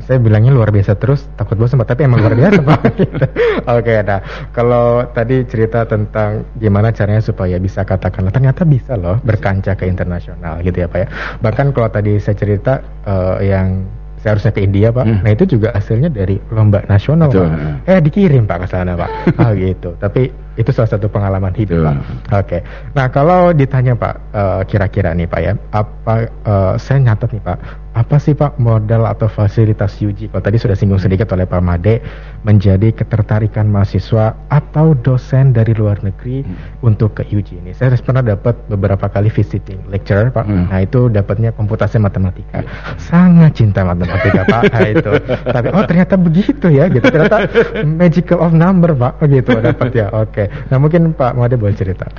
saya 0.06 0.18
bilangnya 0.18 0.52
luar 0.54 0.70
biasa 0.70 0.96
terus 1.00 1.28
takut 1.36 1.60
bosan 1.60 1.82
tapi 1.84 2.06
emang 2.08 2.24
luar 2.24 2.36
biasa 2.36 2.60
pak 2.64 2.82
oke 2.88 3.84
okay, 3.84 4.00
nah 4.04 4.20
kalau 4.52 5.06
tadi 5.12 5.44
cerita 5.46 5.84
tentang 5.86 6.46
gimana 6.58 6.94
caranya 6.94 7.24
supaya 7.24 7.60
bisa 7.60 7.84
katakanlah 7.84 8.32
ternyata 8.34 8.64
bisa 8.64 8.96
loh 8.96 9.18
berkancah 9.22 9.76
ke 9.76 9.86
internasional 9.86 10.60
gitu 10.64 10.84
ya 10.84 10.88
pak 10.88 11.00
ya 11.04 11.08
bahkan 11.44 11.72
kalau 11.76 11.90
tadi 11.92 12.18
saya 12.18 12.36
cerita 12.36 12.84
uh, 13.06 13.38
yang 13.44 13.86
saya 14.20 14.36
harusnya 14.36 14.52
ke 14.52 14.62
India 14.62 14.92
pak. 14.92 15.06
Hmm. 15.08 15.20
Nah 15.24 15.32
itu 15.32 15.44
juga 15.48 15.72
hasilnya 15.72 16.12
dari 16.12 16.36
lomba 16.52 16.84
nasional 16.92 17.32
Betul. 17.32 17.48
pak. 17.56 17.88
Eh 17.88 18.00
dikirim 18.04 18.44
pak 18.44 18.58
ke 18.64 18.68
sana 18.68 19.00
pak. 19.00 19.10
oh 19.42 19.52
gitu. 19.56 19.96
Tapi 19.96 20.28
itu 20.60 20.76
salah 20.76 20.92
satu 20.92 21.08
pengalaman 21.08 21.56
hidup 21.56 21.88
pak. 21.88 21.96
Oke. 21.96 22.04
Okay. 22.44 22.62
Nah 22.92 23.08
kalau 23.08 23.56
ditanya 23.56 23.96
pak, 23.96 24.14
uh, 24.36 24.62
kira-kira 24.68 25.16
nih 25.16 25.32
pak 25.32 25.40
ya, 25.40 25.54
apa 25.72 26.28
uh, 26.44 26.74
saya 26.76 27.00
nyatet 27.00 27.40
nih 27.40 27.44
pak, 27.48 27.58
apa 28.00 28.16
sih 28.22 28.38
Pak 28.38 28.62
modal 28.62 29.04
atau 29.10 29.26
fasilitas 29.26 29.98
UG? 29.98 30.30
Kalau 30.30 30.44
tadi 30.46 30.62
sudah 30.62 30.78
singgung 30.78 31.02
sedikit 31.02 31.34
oleh 31.34 31.50
Pak 31.50 31.60
Made 31.60 32.00
menjadi 32.48 32.94
ketertarikan 32.94 33.66
mahasiswa 33.66 34.38
atau 34.48 34.94
dosen 34.94 35.52
dari 35.52 35.74
luar 35.74 36.00
negeri 36.06 36.46
hmm. 36.46 36.86
untuk 36.86 37.18
ke 37.18 37.28
UG 37.28 37.60
ini. 37.60 37.74
Saya 37.74 37.92
pernah 38.00 38.22
dapat 38.22 38.56
beberapa 38.70 39.10
kali 39.10 39.34
visiting 39.34 39.90
lecture 39.90 40.30
Pak. 40.30 40.46
Hmm. 40.46 40.72
Nah 40.72 40.80
itu 40.86 41.10
dapatnya 41.10 41.52
komputasi 41.52 41.98
matematika. 41.98 42.62
Sangat 42.96 43.58
cinta 43.58 43.82
matematika 43.84 44.46
Pak. 44.46 44.64
Nah, 44.70 44.86
itu. 44.86 45.12
Tapi 45.50 45.68
oh 45.74 45.84
ternyata 45.84 46.16
begitu 46.16 46.68
ya 46.70 46.88
gitu. 46.94 47.04
Ternyata 47.04 47.50
magical 47.84 48.40
of 48.46 48.54
number 48.54 48.94
Pak. 48.94 49.18
Oh 49.20 49.26
gitu 49.26 49.50
dapat 49.60 49.92
ya. 49.92 50.08
Oke. 50.14 50.46
Okay. 50.46 50.48
Nah 50.70 50.78
mungkin 50.82 51.14
Pak 51.14 51.38
Made 51.38 51.56
boleh 51.56 51.76
cerita. 51.78 52.10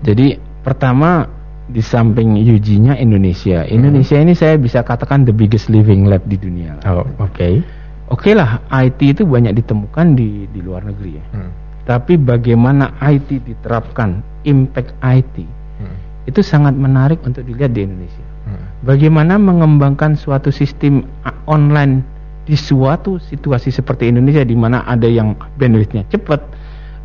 Jadi 0.00 0.36
pertama 0.64 1.28
di 1.70 1.80
samping 1.80 2.34
UG-nya 2.34 2.98
Indonesia. 2.98 3.62
Indonesia 3.62 4.18
hmm. 4.18 4.24
ini 4.26 4.34
saya 4.34 4.58
bisa 4.58 4.82
katakan 4.82 5.22
the 5.22 5.34
biggest 5.34 5.70
living 5.70 6.10
lab 6.10 6.20
di 6.26 6.34
dunia. 6.34 6.82
Oh, 6.82 7.06
oke. 7.22 7.30
Okay. 7.30 7.62
Oke 8.10 8.34
okay 8.34 8.34
lah, 8.34 8.58
IT 8.74 8.98
itu 8.98 9.22
banyak 9.22 9.54
ditemukan 9.62 10.18
di 10.18 10.50
di 10.50 10.58
luar 10.58 10.82
negeri 10.82 11.22
ya. 11.22 11.24
Hmm. 11.30 11.50
Tapi 11.86 12.18
bagaimana 12.18 12.98
IT 12.98 13.46
diterapkan, 13.46 14.18
impact 14.42 14.98
IT 14.98 15.46
hmm. 15.46 16.26
itu 16.26 16.42
sangat 16.42 16.74
menarik 16.74 17.22
untuk 17.22 17.46
dilihat 17.46 17.70
di 17.70 17.86
Indonesia. 17.86 18.26
Hmm. 18.50 18.66
Bagaimana 18.82 19.38
mengembangkan 19.38 20.18
suatu 20.18 20.50
sistem 20.50 21.06
online 21.46 22.02
di 22.50 22.58
suatu 22.58 23.22
situasi 23.22 23.70
seperti 23.70 24.10
Indonesia 24.10 24.42
di 24.42 24.58
mana 24.58 24.82
ada 24.90 25.06
yang 25.06 25.38
bandwidthnya 25.54 26.02
cepat, 26.10 26.42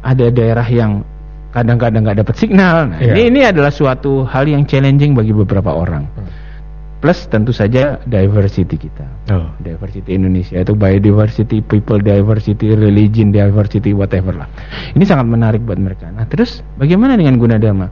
ada 0.06 0.30
daerah 0.30 0.68
yang 0.70 1.02
kadang-kadang 1.50 2.06
nggak 2.06 2.20
dapat 2.22 2.36
signal. 2.38 2.92
Nah, 2.94 3.02
yeah. 3.02 3.18
ini 3.18 3.22
ini 3.34 3.42
adalah 3.48 3.74
suatu 3.74 4.22
hal 4.28 4.46
yang 4.46 4.70
challenging 4.70 5.18
bagi 5.18 5.34
beberapa 5.34 5.74
orang. 5.74 6.06
Hmm. 6.14 6.30
Plus 7.00 7.26
tentu 7.30 7.54
saja 7.54 8.02
diversity 8.06 8.76
kita. 8.76 9.06
Oh. 9.30 9.54
Diversity 9.62 10.18
Indonesia 10.18 10.58
itu 10.58 10.74
biodiversity, 10.74 11.62
people 11.64 12.02
diversity, 12.02 12.74
religion 12.74 13.30
diversity, 13.30 13.94
whatever 13.94 14.36
lah. 14.36 14.50
Ini 14.94 15.04
sangat 15.06 15.26
menarik 15.30 15.62
buat 15.64 15.78
mereka. 15.80 16.12
Nah, 16.12 16.26
terus 16.28 16.66
bagaimana 16.76 17.16
dengan 17.16 17.38
Gunadarma? 17.40 17.88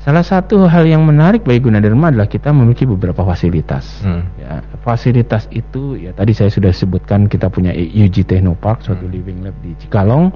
Salah 0.00 0.24
satu 0.24 0.64
hal 0.64 0.88
yang 0.88 1.04
menarik 1.04 1.44
bagi 1.44 1.60
Gunadarma 1.60 2.08
adalah 2.08 2.24
kita 2.24 2.48
memiliki 2.56 2.88
beberapa 2.88 3.20
fasilitas. 3.20 4.00
Hmm. 4.00 4.24
Ya, 4.40 4.64
fasilitas 4.80 5.44
itu 5.52 6.00
ya 6.00 6.16
tadi 6.16 6.32
saya 6.32 6.48
sudah 6.48 6.72
sebutkan 6.72 7.28
kita 7.28 7.52
punya 7.52 7.76
UG 7.76 8.24
Technopark, 8.24 8.80
suatu 8.80 9.04
hmm. 9.04 9.12
living 9.12 9.38
lab 9.44 9.56
di 9.60 9.76
Cikalong 9.76 10.32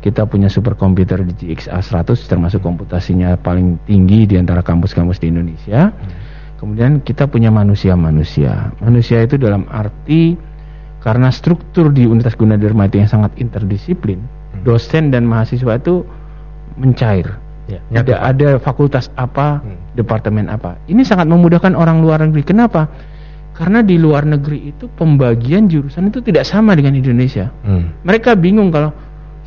kita 0.00 0.24
punya 0.24 0.48
superkomputer 0.48 1.20
di 1.28 1.32
GXA 1.52 1.84
100 1.84 2.16
termasuk 2.24 2.64
komputasinya 2.64 3.36
paling 3.36 3.76
tinggi 3.84 4.24
di 4.24 4.40
antara 4.40 4.64
kampus-kampus 4.64 5.20
di 5.20 5.28
Indonesia. 5.28 5.92
Kemudian 6.56 7.00
kita 7.00 7.28
punya 7.28 7.48
manusia-manusia. 7.48 8.72
Manusia 8.80 9.24
itu 9.24 9.40
dalam 9.40 9.64
arti 9.68 10.36
karena 11.00 11.32
struktur 11.32 11.88
di 11.88 12.04
Universitas 12.04 12.36
Gunadarma 12.36 12.88
itu 12.88 13.00
yang 13.00 13.08
sangat 13.08 13.32
interdisiplin, 13.40 14.20
hmm. 14.20 14.64
dosen 14.68 15.08
dan 15.08 15.24
mahasiswa 15.24 15.80
itu 15.80 16.04
mencair. 16.76 17.40
Ya, 17.70 18.02
Tidak 18.02 18.18
ada 18.18 18.58
fakultas 18.58 19.08
apa, 19.16 19.64
hmm. 19.64 19.96
departemen 19.96 20.52
apa. 20.52 20.76
Ini 20.90 21.00
sangat 21.06 21.30
memudahkan 21.30 21.72
orang 21.72 22.04
luar 22.04 22.20
negeri. 22.20 22.42
Kenapa? 22.44 22.90
Karena 23.56 23.84
di 23.84 23.96
luar 24.00 24.24
negeri 24.24 24.72
itu 24.72 24.88
pembagian 24.92 25.68
jurusan 25.68 26.08
itu 26.08 26.20
tidak 26.24 26.44
sama 26.44 26.76
dengan 26.76 26.96
Indonesia. 26.96 27.48
Hmm. 27.64 27.92
Mereka 28.04 28.36
bingung 28.36 28.68
kalau 28.68 28.92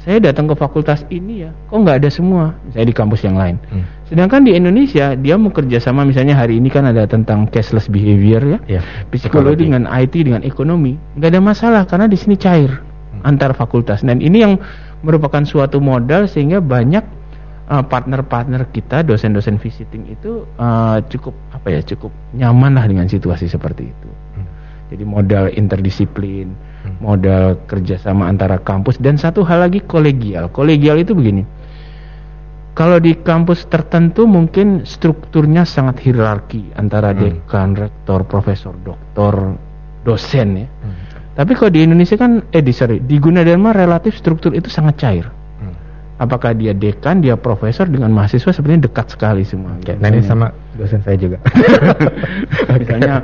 saya 0.03 0.19
datang 0.19 0.51
ke 0.51 0.55
fakultas 0.59 1.07
ini 1.07 1.47
ya, 1.47 1.51
kok 1.71 1.79
nggak 1.79 2.03
ada 2.03 2.09
semua, 2.11 2.51
saya 2.75 2.83
di 2.83 2.91
kampus 2.91 3.23
yang 3.23 3.39
lain. 3.39 3.55
Hmm. 3.71 3.87
Sedangkan 4.03 4.43
di 4.43 4.51
Indonesia 4.51 5.15
dia 5.15 5.39
mau 5.39 5.47
kerja 5.47 5.79
sama 5.79 6.03
misalnya 6.03 6.35
hari 6.35 6.59
ini 6.59 6.67
kan 6.67 6.83
ada 6.83 7.07
tentang 7.07 7.47
cashless 7.47 7.87
behavior 7.87 8.43
ya, 8.43 8.59
ya 8.67 8.81
psikologi 9.15 9.71
dengan 9.71 9.87
IT 9.87 10.11
dengan 10.27 10.43
ekonomi, 10.43 10.99
nggak 11.15 11.29
ada 11.31 11.39
masalah 11.39 11.81
karena 11.87 12.11
di 12.11 12.19
sini 12.19 12.35
cair 12.35 12.83
hmm. 12.83 13.23
antar 13.23 13.55
fakultas 13.55 14.03
dan 14.03 14.19
ini 14.19 14.43
yang 14.43 14.59
merupakan 15.07 15.39
suatu 15.47 15.79
modal 15.79 16.27
sehingga 16.27 16.59
banyak 16.59 17.03
uh, 17.71 17.83
partner-partner 17.87 18.67
uh, 18.67 18.69
kita 18.75 19.07
dosen-dosen 19.07 19.55
visiting 19.55 20.11
itu 20.11 20.43
uh, 20.59 20.99
cukup 21.07 21.31
apa 21.55 21.79
ya 21.79 21.81
cukup 21.83 22.11
nyaman 22.35 22.75
lah 22.75 22.83
dengan 22.91 23.07
situasi 23.07 23.47
seperti 23.47 23.87
itu. 23.87 24.09
Hmm. 24.35 24.47
Jadi 24.91 25.03
modal 25.07 25.47
interdisiplin 25.55 26.72
modal 27.03 27.59
kerjasama 27.67 28.31
antara 28.31 28.55
kampus 28.63 28.95
dan 29.03 29.19
satu 29.19 29.43
hal 29.43 29.67
lagi 29.67 29.83
kolegial. 29.83 30.47
Kolegial 30.47 31.03
itu 31.03 31.11
begini. 31.11 31.43
Kalau 32.73 32.97
di 32.97 33.13
kampus 33.21 33.69
tertentu 33.69 34.25
mungkin 34.25 34.81
strukturnya 34.87 35.61
sangat 35.61 36.01
hierarki 36.01 36.73
antara 36.73 37.13
hmm. 37.13 37.19
dekan, 37.19 37.77
rektor, 37.77 38.25
profesor, 38.25 38.73
doktor, 38.81 39.59
dosen 40.01 40.65
ya. 40.65 40.67
Hmm. 40.81 40.95
Tapi 41.37 41.51
kalau 41.53 41.69
di 41.69 41.85
Indonesia 41.85 42.17
kan 42.17 42.41
eh 42.49 42.65
di 42.65 42.73
sorry, 42.73 42.97
di 42.97 43.21
Gunadarma 43.21 43.77
relatif 43.77 44.17
struktur 44.17 44.57
itu 44.57 44.73
sangat 44.73 44.97
cair. 44.97 45.29
Hmm. 45.61 45.77
Apakah 46.17 46.57
dia 46.57 46.73
dekan, 46.73 47.21
dia 47.21 47.37
profesor 47.37 47.85
dengan 47.85 48.09
mahasiswa 48.09 48.49
sebenarnya 48.49 48.89
dekat 48.89 49.05
sekali 49.13 49.45
semua. 49.45 49.77
Okay. 49.77 50.01
Nah 50.01 50.09
ini 50.09 50.25
sama 50.25 50.49
dosen 50.73 51.05
saya 51.05 51.17
juga. 51.21 51.37
Misalnya 52.81 53.21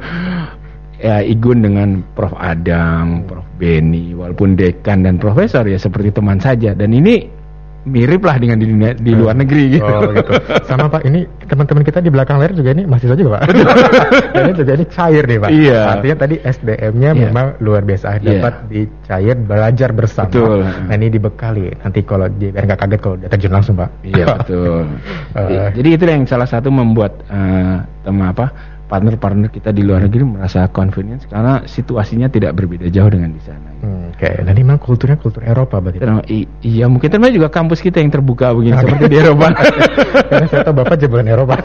ya 1.00 1.24
Igun 1.24 1.64
dengan 1.64 2.04
Prof 2.14 2.36
Adang, 2.36 3.24
Prof 3.26 3.48
Beni, 3.56 4.12
walaupun 4.14 4.60
dekan 4.60 5.08
dan 5.08 5.16
profesor 5.16 5.64
ya 5.66 5.80
seperti 5.80 6.12
teman 6.12 6.38
saja. 6.44 6.76
Dan 6.76 6.92
ini 6.92 7.40
mirip 7.88 8.22
lah 8.28 8.36
dengan 8.36 8.60
di 8.60 8.68
dunia 8.68 8.92
di 8.92 9.12
luar 9.16 9.34
hmm. 9.34 9.42
negeri 9.44 9.64
gitu. 9.80 9.88
Oh, 9.88 10.12
gitu. 10.12 10.32
Sama 10.68 10.92
Pak, 10.92 11.08
ini 11.08 11.24
teman-teman 11.48 11.84
kita 11.88 12.04
di 12.04 12.12
belakang 12.12 12.38
layar 12.38 12.52
juga 12.52 12.76
ini 12.76 12.84
mahasiswa 12.84 13.16
juga 13.16 13.40
Pak. 13.40 13.42
ini 14.44 14.52
juga 14.52 14.72
ini 14.76 14.86
cair 14.92 15.24
nih 15.24 15.40
Pak. 15.40 15.50
Iya. 15.50 15.80
Artinya 15.96 16.18
tadi 16.20 16.36
SDM-nya 16.44 17.10
iya. 17.16 17.22
memang 17.32 17.46
luar 17.64 17.82
biasa 17.88 18.20
iya. 18.20 18.44
dapat 18.44 18.54
dicair 18.68 19.36
belajar 19.40 19.90
bersama. 19.96 20.28
Betul. 20.28 20.60
Nah 20.68 20.96
ini 21.00 21.08
dibekali. 21.08 21.66
Nanti 21.80 22.00
kalau 22.04 22.28
dia 22.28 22.50
biar 22.52 22.64
nggak 22.68 22.80
kaget 22.84 23.00
kalau 23.00 23.16
dia 23.16 23.30
terjun 23.32 23.54
langsung 23.56 23.76
Pak. 23.80 23.90
Iya 24.04 24.26
betul. 24.44 24.84
uh, 25.40 25.70
Jadi 25.78 25.90
itu 25.96 26.04
yang 26.04 26.24
salah 26.28 26.48
satu 26.48 26.68
membuat 26.68 27.16
uh, 27.32 27.80
teman 28.04 28.36
apa 28.36 28.52
partner-partner 28.90 29.54
kita 29.54 29.70
di 29.70 29.86
luar 29.86 30.10
negeri 30.10 30.26
merasa 30.26 30.66
convenience 30.74 31.30
karena 31.30 31.62
situasinya 31.70 32.26
tidak 32.26 32.58
berbeda 32.58 32.90
jauh 32.90 33.14
dengan 33.14 33.30
di 33.38 33.42
sana. 33.46 33.70
Hmm, 33.80 34.10
Oke, 34.12 34.26
okay. 34.26 34.42
dan 34.42 34.58
memang 34.58 34.82
kulturnya 34.82 35.16
kultur 35.22 35.46
Eropa 35.46 35.78
berarti. 35.78 36.02
Terus, 36.02 36.26
iya, 36.66 36.90
mungkin 36.90 37.08
termasuk 37.08 37.38
juga 37.38 37.48
kampus 37.54 37.80
kita 37.80 38.02
yang 38.02 38.10
terbuka 38.10 38.52
begini 38.52 38.76
okay. 38.76 38.84
seperti 38.90 39.06
di 39.08 39.18
Eropa. 39.22 39.48
karena 40.30 40.46
saya 40.50 40.62
tahu 40.66 40.76
Bapak 40.82 40.96
jebolan 40.98 41.30
Eropa. 41.30 41.56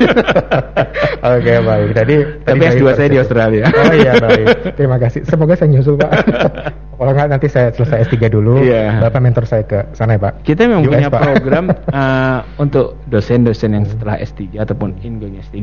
Oke, 1.25 1.41
okay, 1.41 1.57
baik. 1.65 1.89
Tadi 1.97 2.15
tapi 2.45 2.63
S2 2.77 2.85
saya 2.93 3.09
di 3.09 3.19
Australia. 3.19 3.65
Oh 3.73 3.95
iya, 3.97 4.13
baik. 4.21 4.77
Terima 4.77 5.01
kasih. 5.01 5.25
Semoga 5.25 5.57
saya 5.57 5.73
nyusul, 5.73 5.97
Pak. 5.97 6.11
Kalau 7.01 7.11
nggak 7.11 7.29
nanti 7.33 7.49
saya 7.51 7.75
selesai 7.75 8.07
S3 8.07 8.31
dulu, 8.31 8.63
yeah. 8.63 9.03
Bapak 9.03 9.19
mentor 9.19 9.49
saya 9.49 9.67
ke 9.67 9.91
sana 9.97 10.15
ya, 10.15 10.31
Pak. 10.31 10.47
Kita 10.47 10.69
memang 10.71 10.87
US, 10.87 10.93
punya 10.95 11.09
Pak. 11.11 11.23
program 11.27 11.65
uh, 11.91 12.39
untuk 12.61 13.03
dosen-dosen 13.11 13.75
yang 13.75 13.85
setelah 13.89 14.21
S3 14.23 14.63
ataupun 14.63 15.03
ingoing 15.03 15.43
S3, 15.43 15.59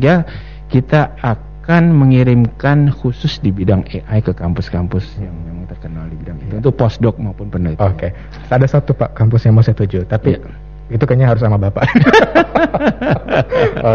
kita 0.68 1.16
akan 1.24 1.51
akan 1.62 1.94
mengirimkan 1.94 2.90
khusus 2.90 3.38
di 3.38 3.54
bidang 3.54 3.86
AI 3.86 4.18
ke 4.26 4.34
kampus-kampus 4.34 5.22
yang 5.22 5.30
memang 5.46 5.70
terkenal 5.70 6.10
di 6.10 6.18
bidang 6.18 6.42
itu 6.42 6.58
untuk 6.58 6.74
postdoc 6.74 7.22
maupun 7.22 7.54
penelitian. 7.54 7.94
Oke, 7.94 8.10
okay. 8.10 8.50
ada 8.50 8.66
satu 8.66 8.98
pak 8.98 9.14
kampus 9.14 9.46
yang 9.46 9.54
mau 9.54 9.62
saya 9.62 9.78
tuju, 9.78 10.10
tapi 10.10 10.42
yeah 10.42 10.61
itu 10.92 11.04
kayaknya 11.08 11.32
harus 11.32 11.42
sama 11.42 11.56
bapak. 11.56 11.88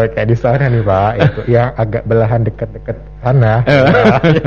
Oke 0.01 0.21
di 0.25 0.35
sana 0.35 0.65
nih 0.65 0.81
pak, 0.81 1.11
itu 1.21 1.39
yang 1.53 1.69
agak 1.77 2.03
belahan 2.09 2.41
dekat-dekat 2.41 2.97
sana, 3.21 3.61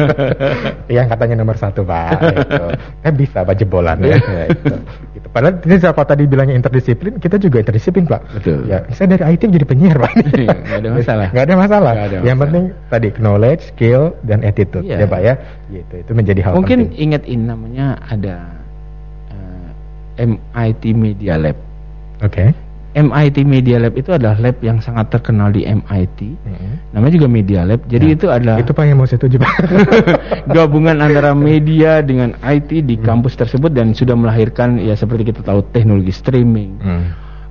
yang 0.97 1.07
katanya 1.07 1.41
nomor 1.41 1.55
satu 1.55 1.87
pak. 1.87 2.19
Itu. 2.19 2.65
Kan 3.07 3.13
bisa 3.15 3.39
pak 3.47 3.55
jebolan 3.55 4.03
ya. 4.03 4.19
ya 4.19 4.45
itu. 4.51 4.75
Gitu. 5.15 5.27
Padahal 5.31 5.63
ini 5.63 5.77
siapa 5.79 6.03
tadi 6.03 6.27
bilangnya 6.27 6.59
interdisiplin, 6.59 7.23
kita 7.23 7.39
juga 7.39 7.63
interdisiplin 7.63 8.05
pak. 8.11 8.21
Betul. 8.35 8.67
Ya, 8.67 8.83
saya 8.91 9.15
dari 9.15 9.25
IT 9.39 9.43
jadi 9.47 9.67
penyiar 9.67 9.97
pak. 10.03 10.13
Iya, 10.41 10.57
gak 10.59 10.79
ada 10.83 10.89
masalah. 10.91 11.29
Gak 11.31 11.45
ada 11.47 11.55
masalah. 11.55 11.93
Gak 11.95 12.03
ada 12.03 12.17
masalah. 12.19 12.27
Yang 12.27 12.39
penting 12.43 12.65
tadi 12.91 13.09
knowledge, 13.23 13.63
skill, 13.71 14.03
dan 14.27 14.39
attitude 14.43 14.85
yeah. 14.85 14.99
ya 14.99 15.07
pak 15.07 15.21
ya. 15.23 15.35
Gitu. 15.71 15.95
Itu 16.03 16.13
menjadi 16.19 16.41
hal 16.43 16.53
Mungkin 16.59 16.91
penting. 16.91 16.99
ingat 16.99 17.23
ini 17.31 17.45
namanya 17.47 17.87
ada 18.11 18.37
uh, 19.31 19.69
eh, 20.19 20.27
MIT 20.27 20.83
Media 20.99 21.39
Lab. 21.39 21.70
Oke. 22.21 22.33
Okay. 22.33 22.49
MIT 22.91 23.47
Media 23.47 23.79
Lab 23.79 23.95
itu 23.95 24.11
adalah 24.11 24.35
lab 24.43 24.59
yang 24.67 24.83
sangat 24.83 25.15
terkenal 25.15 25.55
di 25.55 25.63
MIT. 25.63 26.19
Hmm. 26.43 26.75
Namanya 26.91 27.23
juga 27.23 27.29
Media 27.31 27.63
Lab. 27.63 27.87
Jadi 27.87 28.07
ya. 28.11 28.17
itu 28.19 28.27
adalah 28.27 28.59
Itu 28.59 28.75
Pak 28.75 28.83
yang 28.83 28.99
mau 28.99 29.07
saya 29.07 29.23
tuju, 29.23 29.39
gabungan 30.57 30.99
antara 30.99 31.31
media 31.31 32.03
dengan 32.03 32.35
IT 32.43 32.83
di 32.83 32.99
hmm. 32.99 33.07
kampus 33.07 33.39
tersebut 33.39 33.71
dan 33.71 33.95
sudah 33.95 34.19
melahirkan 34.19 34.83
ya 34.83 34.99
seperti 34.99 35.31
kita 35.31 35.47
tahu 35.47 35.63
teknologi 35.71 36.11
streaming. 36.11 36.83
Hmm. 36.83 37.05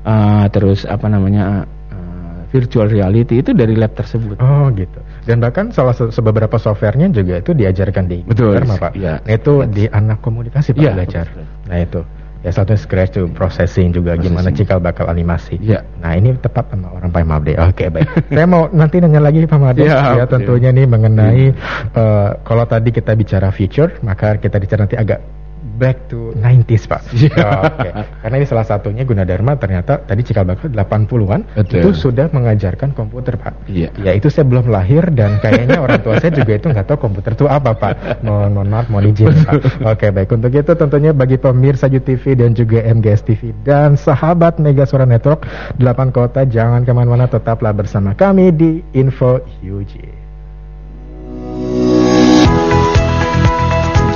Uh, 0.03 0.45
terus 0.51 0.83
apa 0.83 1.07
namanya 1.07 1.63
uh, 1.91 2.43
virtual 2.51 2.91
reality 2.91 3.39
itu 3.39 3.55
dari 3.55 3.79
lab 3.79 3.95
tersebut. 3.95 4.35
Oh, 4.43 4.67
gitu. 4.75 4.99
Dan 5.23 5.39
bahkan 5.39 5.71
salah 5.71 5.95
se 5.95 6.19
beberapa 6.19 6.59
softwarenya 6.59 7.15
juga 7.15 7.39
itu 7.39 7.55
diajarkan 7.55 8.11
di 8.11 8.27
Betul. 8.27 8.59
Pak. 8.67 8.91
Ya. 8.99 9.23
Nah, 9.23 9.33
itu 9.39 9.63
di 9.71 9.87
anak 9.87 10.19
komunikasi 10.19 10.75
Pak 10.75 10.83
ya, 10.83 10.91
belajar. 10.99 11.31
Betul. 11.31 11.47
Nah, 11.71 11.79
itu 11.79 12.01
ya 12.39 12.51
satu 12.55 12.75
scratch 12.79 13.19
to 13.19 13.27
processing 13.35 13.91
juga 13.91 14.15
processing. 14.15 14.31
gimana 14.31 14.49
cikal 14.55 14.79
bakal 14.79 15.11
animasi. 15.11 15.59
Ya. 15.59 15.83
Nah 15.99 16.15
ini 16.15 16.35
tepat 16.39 16.71
sama 16.71 16.95
orang 16.95 17.11
Pak 17.11 17.23
Mabde. 17.27 17.53
Oke 17.59 17.85
okay, 17.85 17.87
baik. 17.91 18.07
Saya 18.35 18.47
mau 18.47 18.71
nanti 18.71 18.95
nanya 19.03 19.21
lagi 19.23 19.43
Pak 19.43 19.59
Mabde 19.59 19.83
ya, 19.83 20.23
ya 20.23 20.25
tentunya 20.27 20.69
nih 20.71 20.85
mengenai 20.87 21.43
ya. 21.51 21.53
uh, 21.95 22.29
kalau 22.47 22.63
tadi 22.63 22.89
kita 22.95 23.15
bicara 23.15 23.51
future 23.51 23.99
maka 24.05 24.39
kita 24.39 24.55
bicara 24.59 24.87
nanti 24.87 24.95
agak 24.95 25.38
back 25.59 26.07
to 26.11 26.31
90s 26.35 26.87
Pak. 26.87 27.01
Yeah. 27.19 27.35
Oh, 27.35 27.61
okay. 27.67 27.91
Karena 28.23 28.35
ini 28.39 28.47
salah 28.47 28.63
satunya 28.63 29.03
Gunadarma 29.03 29.59
ternyata 29.59 29.99
tadi 29.99 30.23
cikal 30.23 30.47
bakal 30.47 30.71
80-an 30.71 31.67
itu 31.67 31.91
sudah 31.91 32.31
mengajarkan 32.31 32.95
komputer 32.95 33.35
Pak. 33.35 33.67
Iya. 33.67 33.91
Yeah. 33.99 34.11
Ya 34.15 34.19
itu 34.19 34.31
saya 34.31 34.47
belum 34.47 34.71
lahir 34.71 35.11
dan 35.11 35.37
kayaknya 35.43 35.83
orang 35.83 35.99
tua 35.99 36.17
saya 36.19 36.31
juga 36.31 36.55
itu 36.55 36.71
nggak 36.71 36.87
tahu 36.87 37.11
komputer 37.11 37.35
itu 37.35 37.45
apa 37.47 37.75
Pak. 37.75 38.23
Mohon, 38.23 38.49
mohon 38.55 38.69
maaf, 38.71 38.85
mohon 38.87 39.11
izin 39.11 39.35
Pak. 39.43 39.53
Oke 39.83 40.07
okay, 40.07 40.09
baik 40.15 40.31
untuk 40.31 40.51
itu 40.55 40.71
tentunya 40.75 41.11
bagi 41.11 41.35
pemirsa 41.35 41.91
UTV 41.91 42.23
dan 42.39 42.51
juga 42.55 42.79
MGS 42.83 43.21
TV 43.27 43.41
dan 43.67 43.99
sahabat 43.99 44.57
Mega 44.63 44.87
Suara 44.87 45.03
Network 45.03 45.43
8 45.77 46.15
kota 46.15 46.47
jangan 46.47 46.87
ke 46.87 46.91
mana-mana 46.95 47.27
tetaplah 47.27 47.75
bersama 47.75 48.15
kami 48.15 48.55
di 48.55 48.79
Info 48.95 49.43
UJ. 49.59 50.07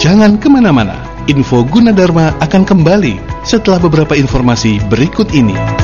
Jangan 0.04 0.36
ke 0.36 0.52
mana-mana 0.52 1.13
Info 1.32 1.64
Gunadarma 1.64 2.36
akan 2.44 2.64
kembali 2.68 3.46
setelah 3.48 3.80
beberapa 3.80 4.16
informasi 4.16 4.84
berikut 4.92 5.32
ini. 5.32 5.83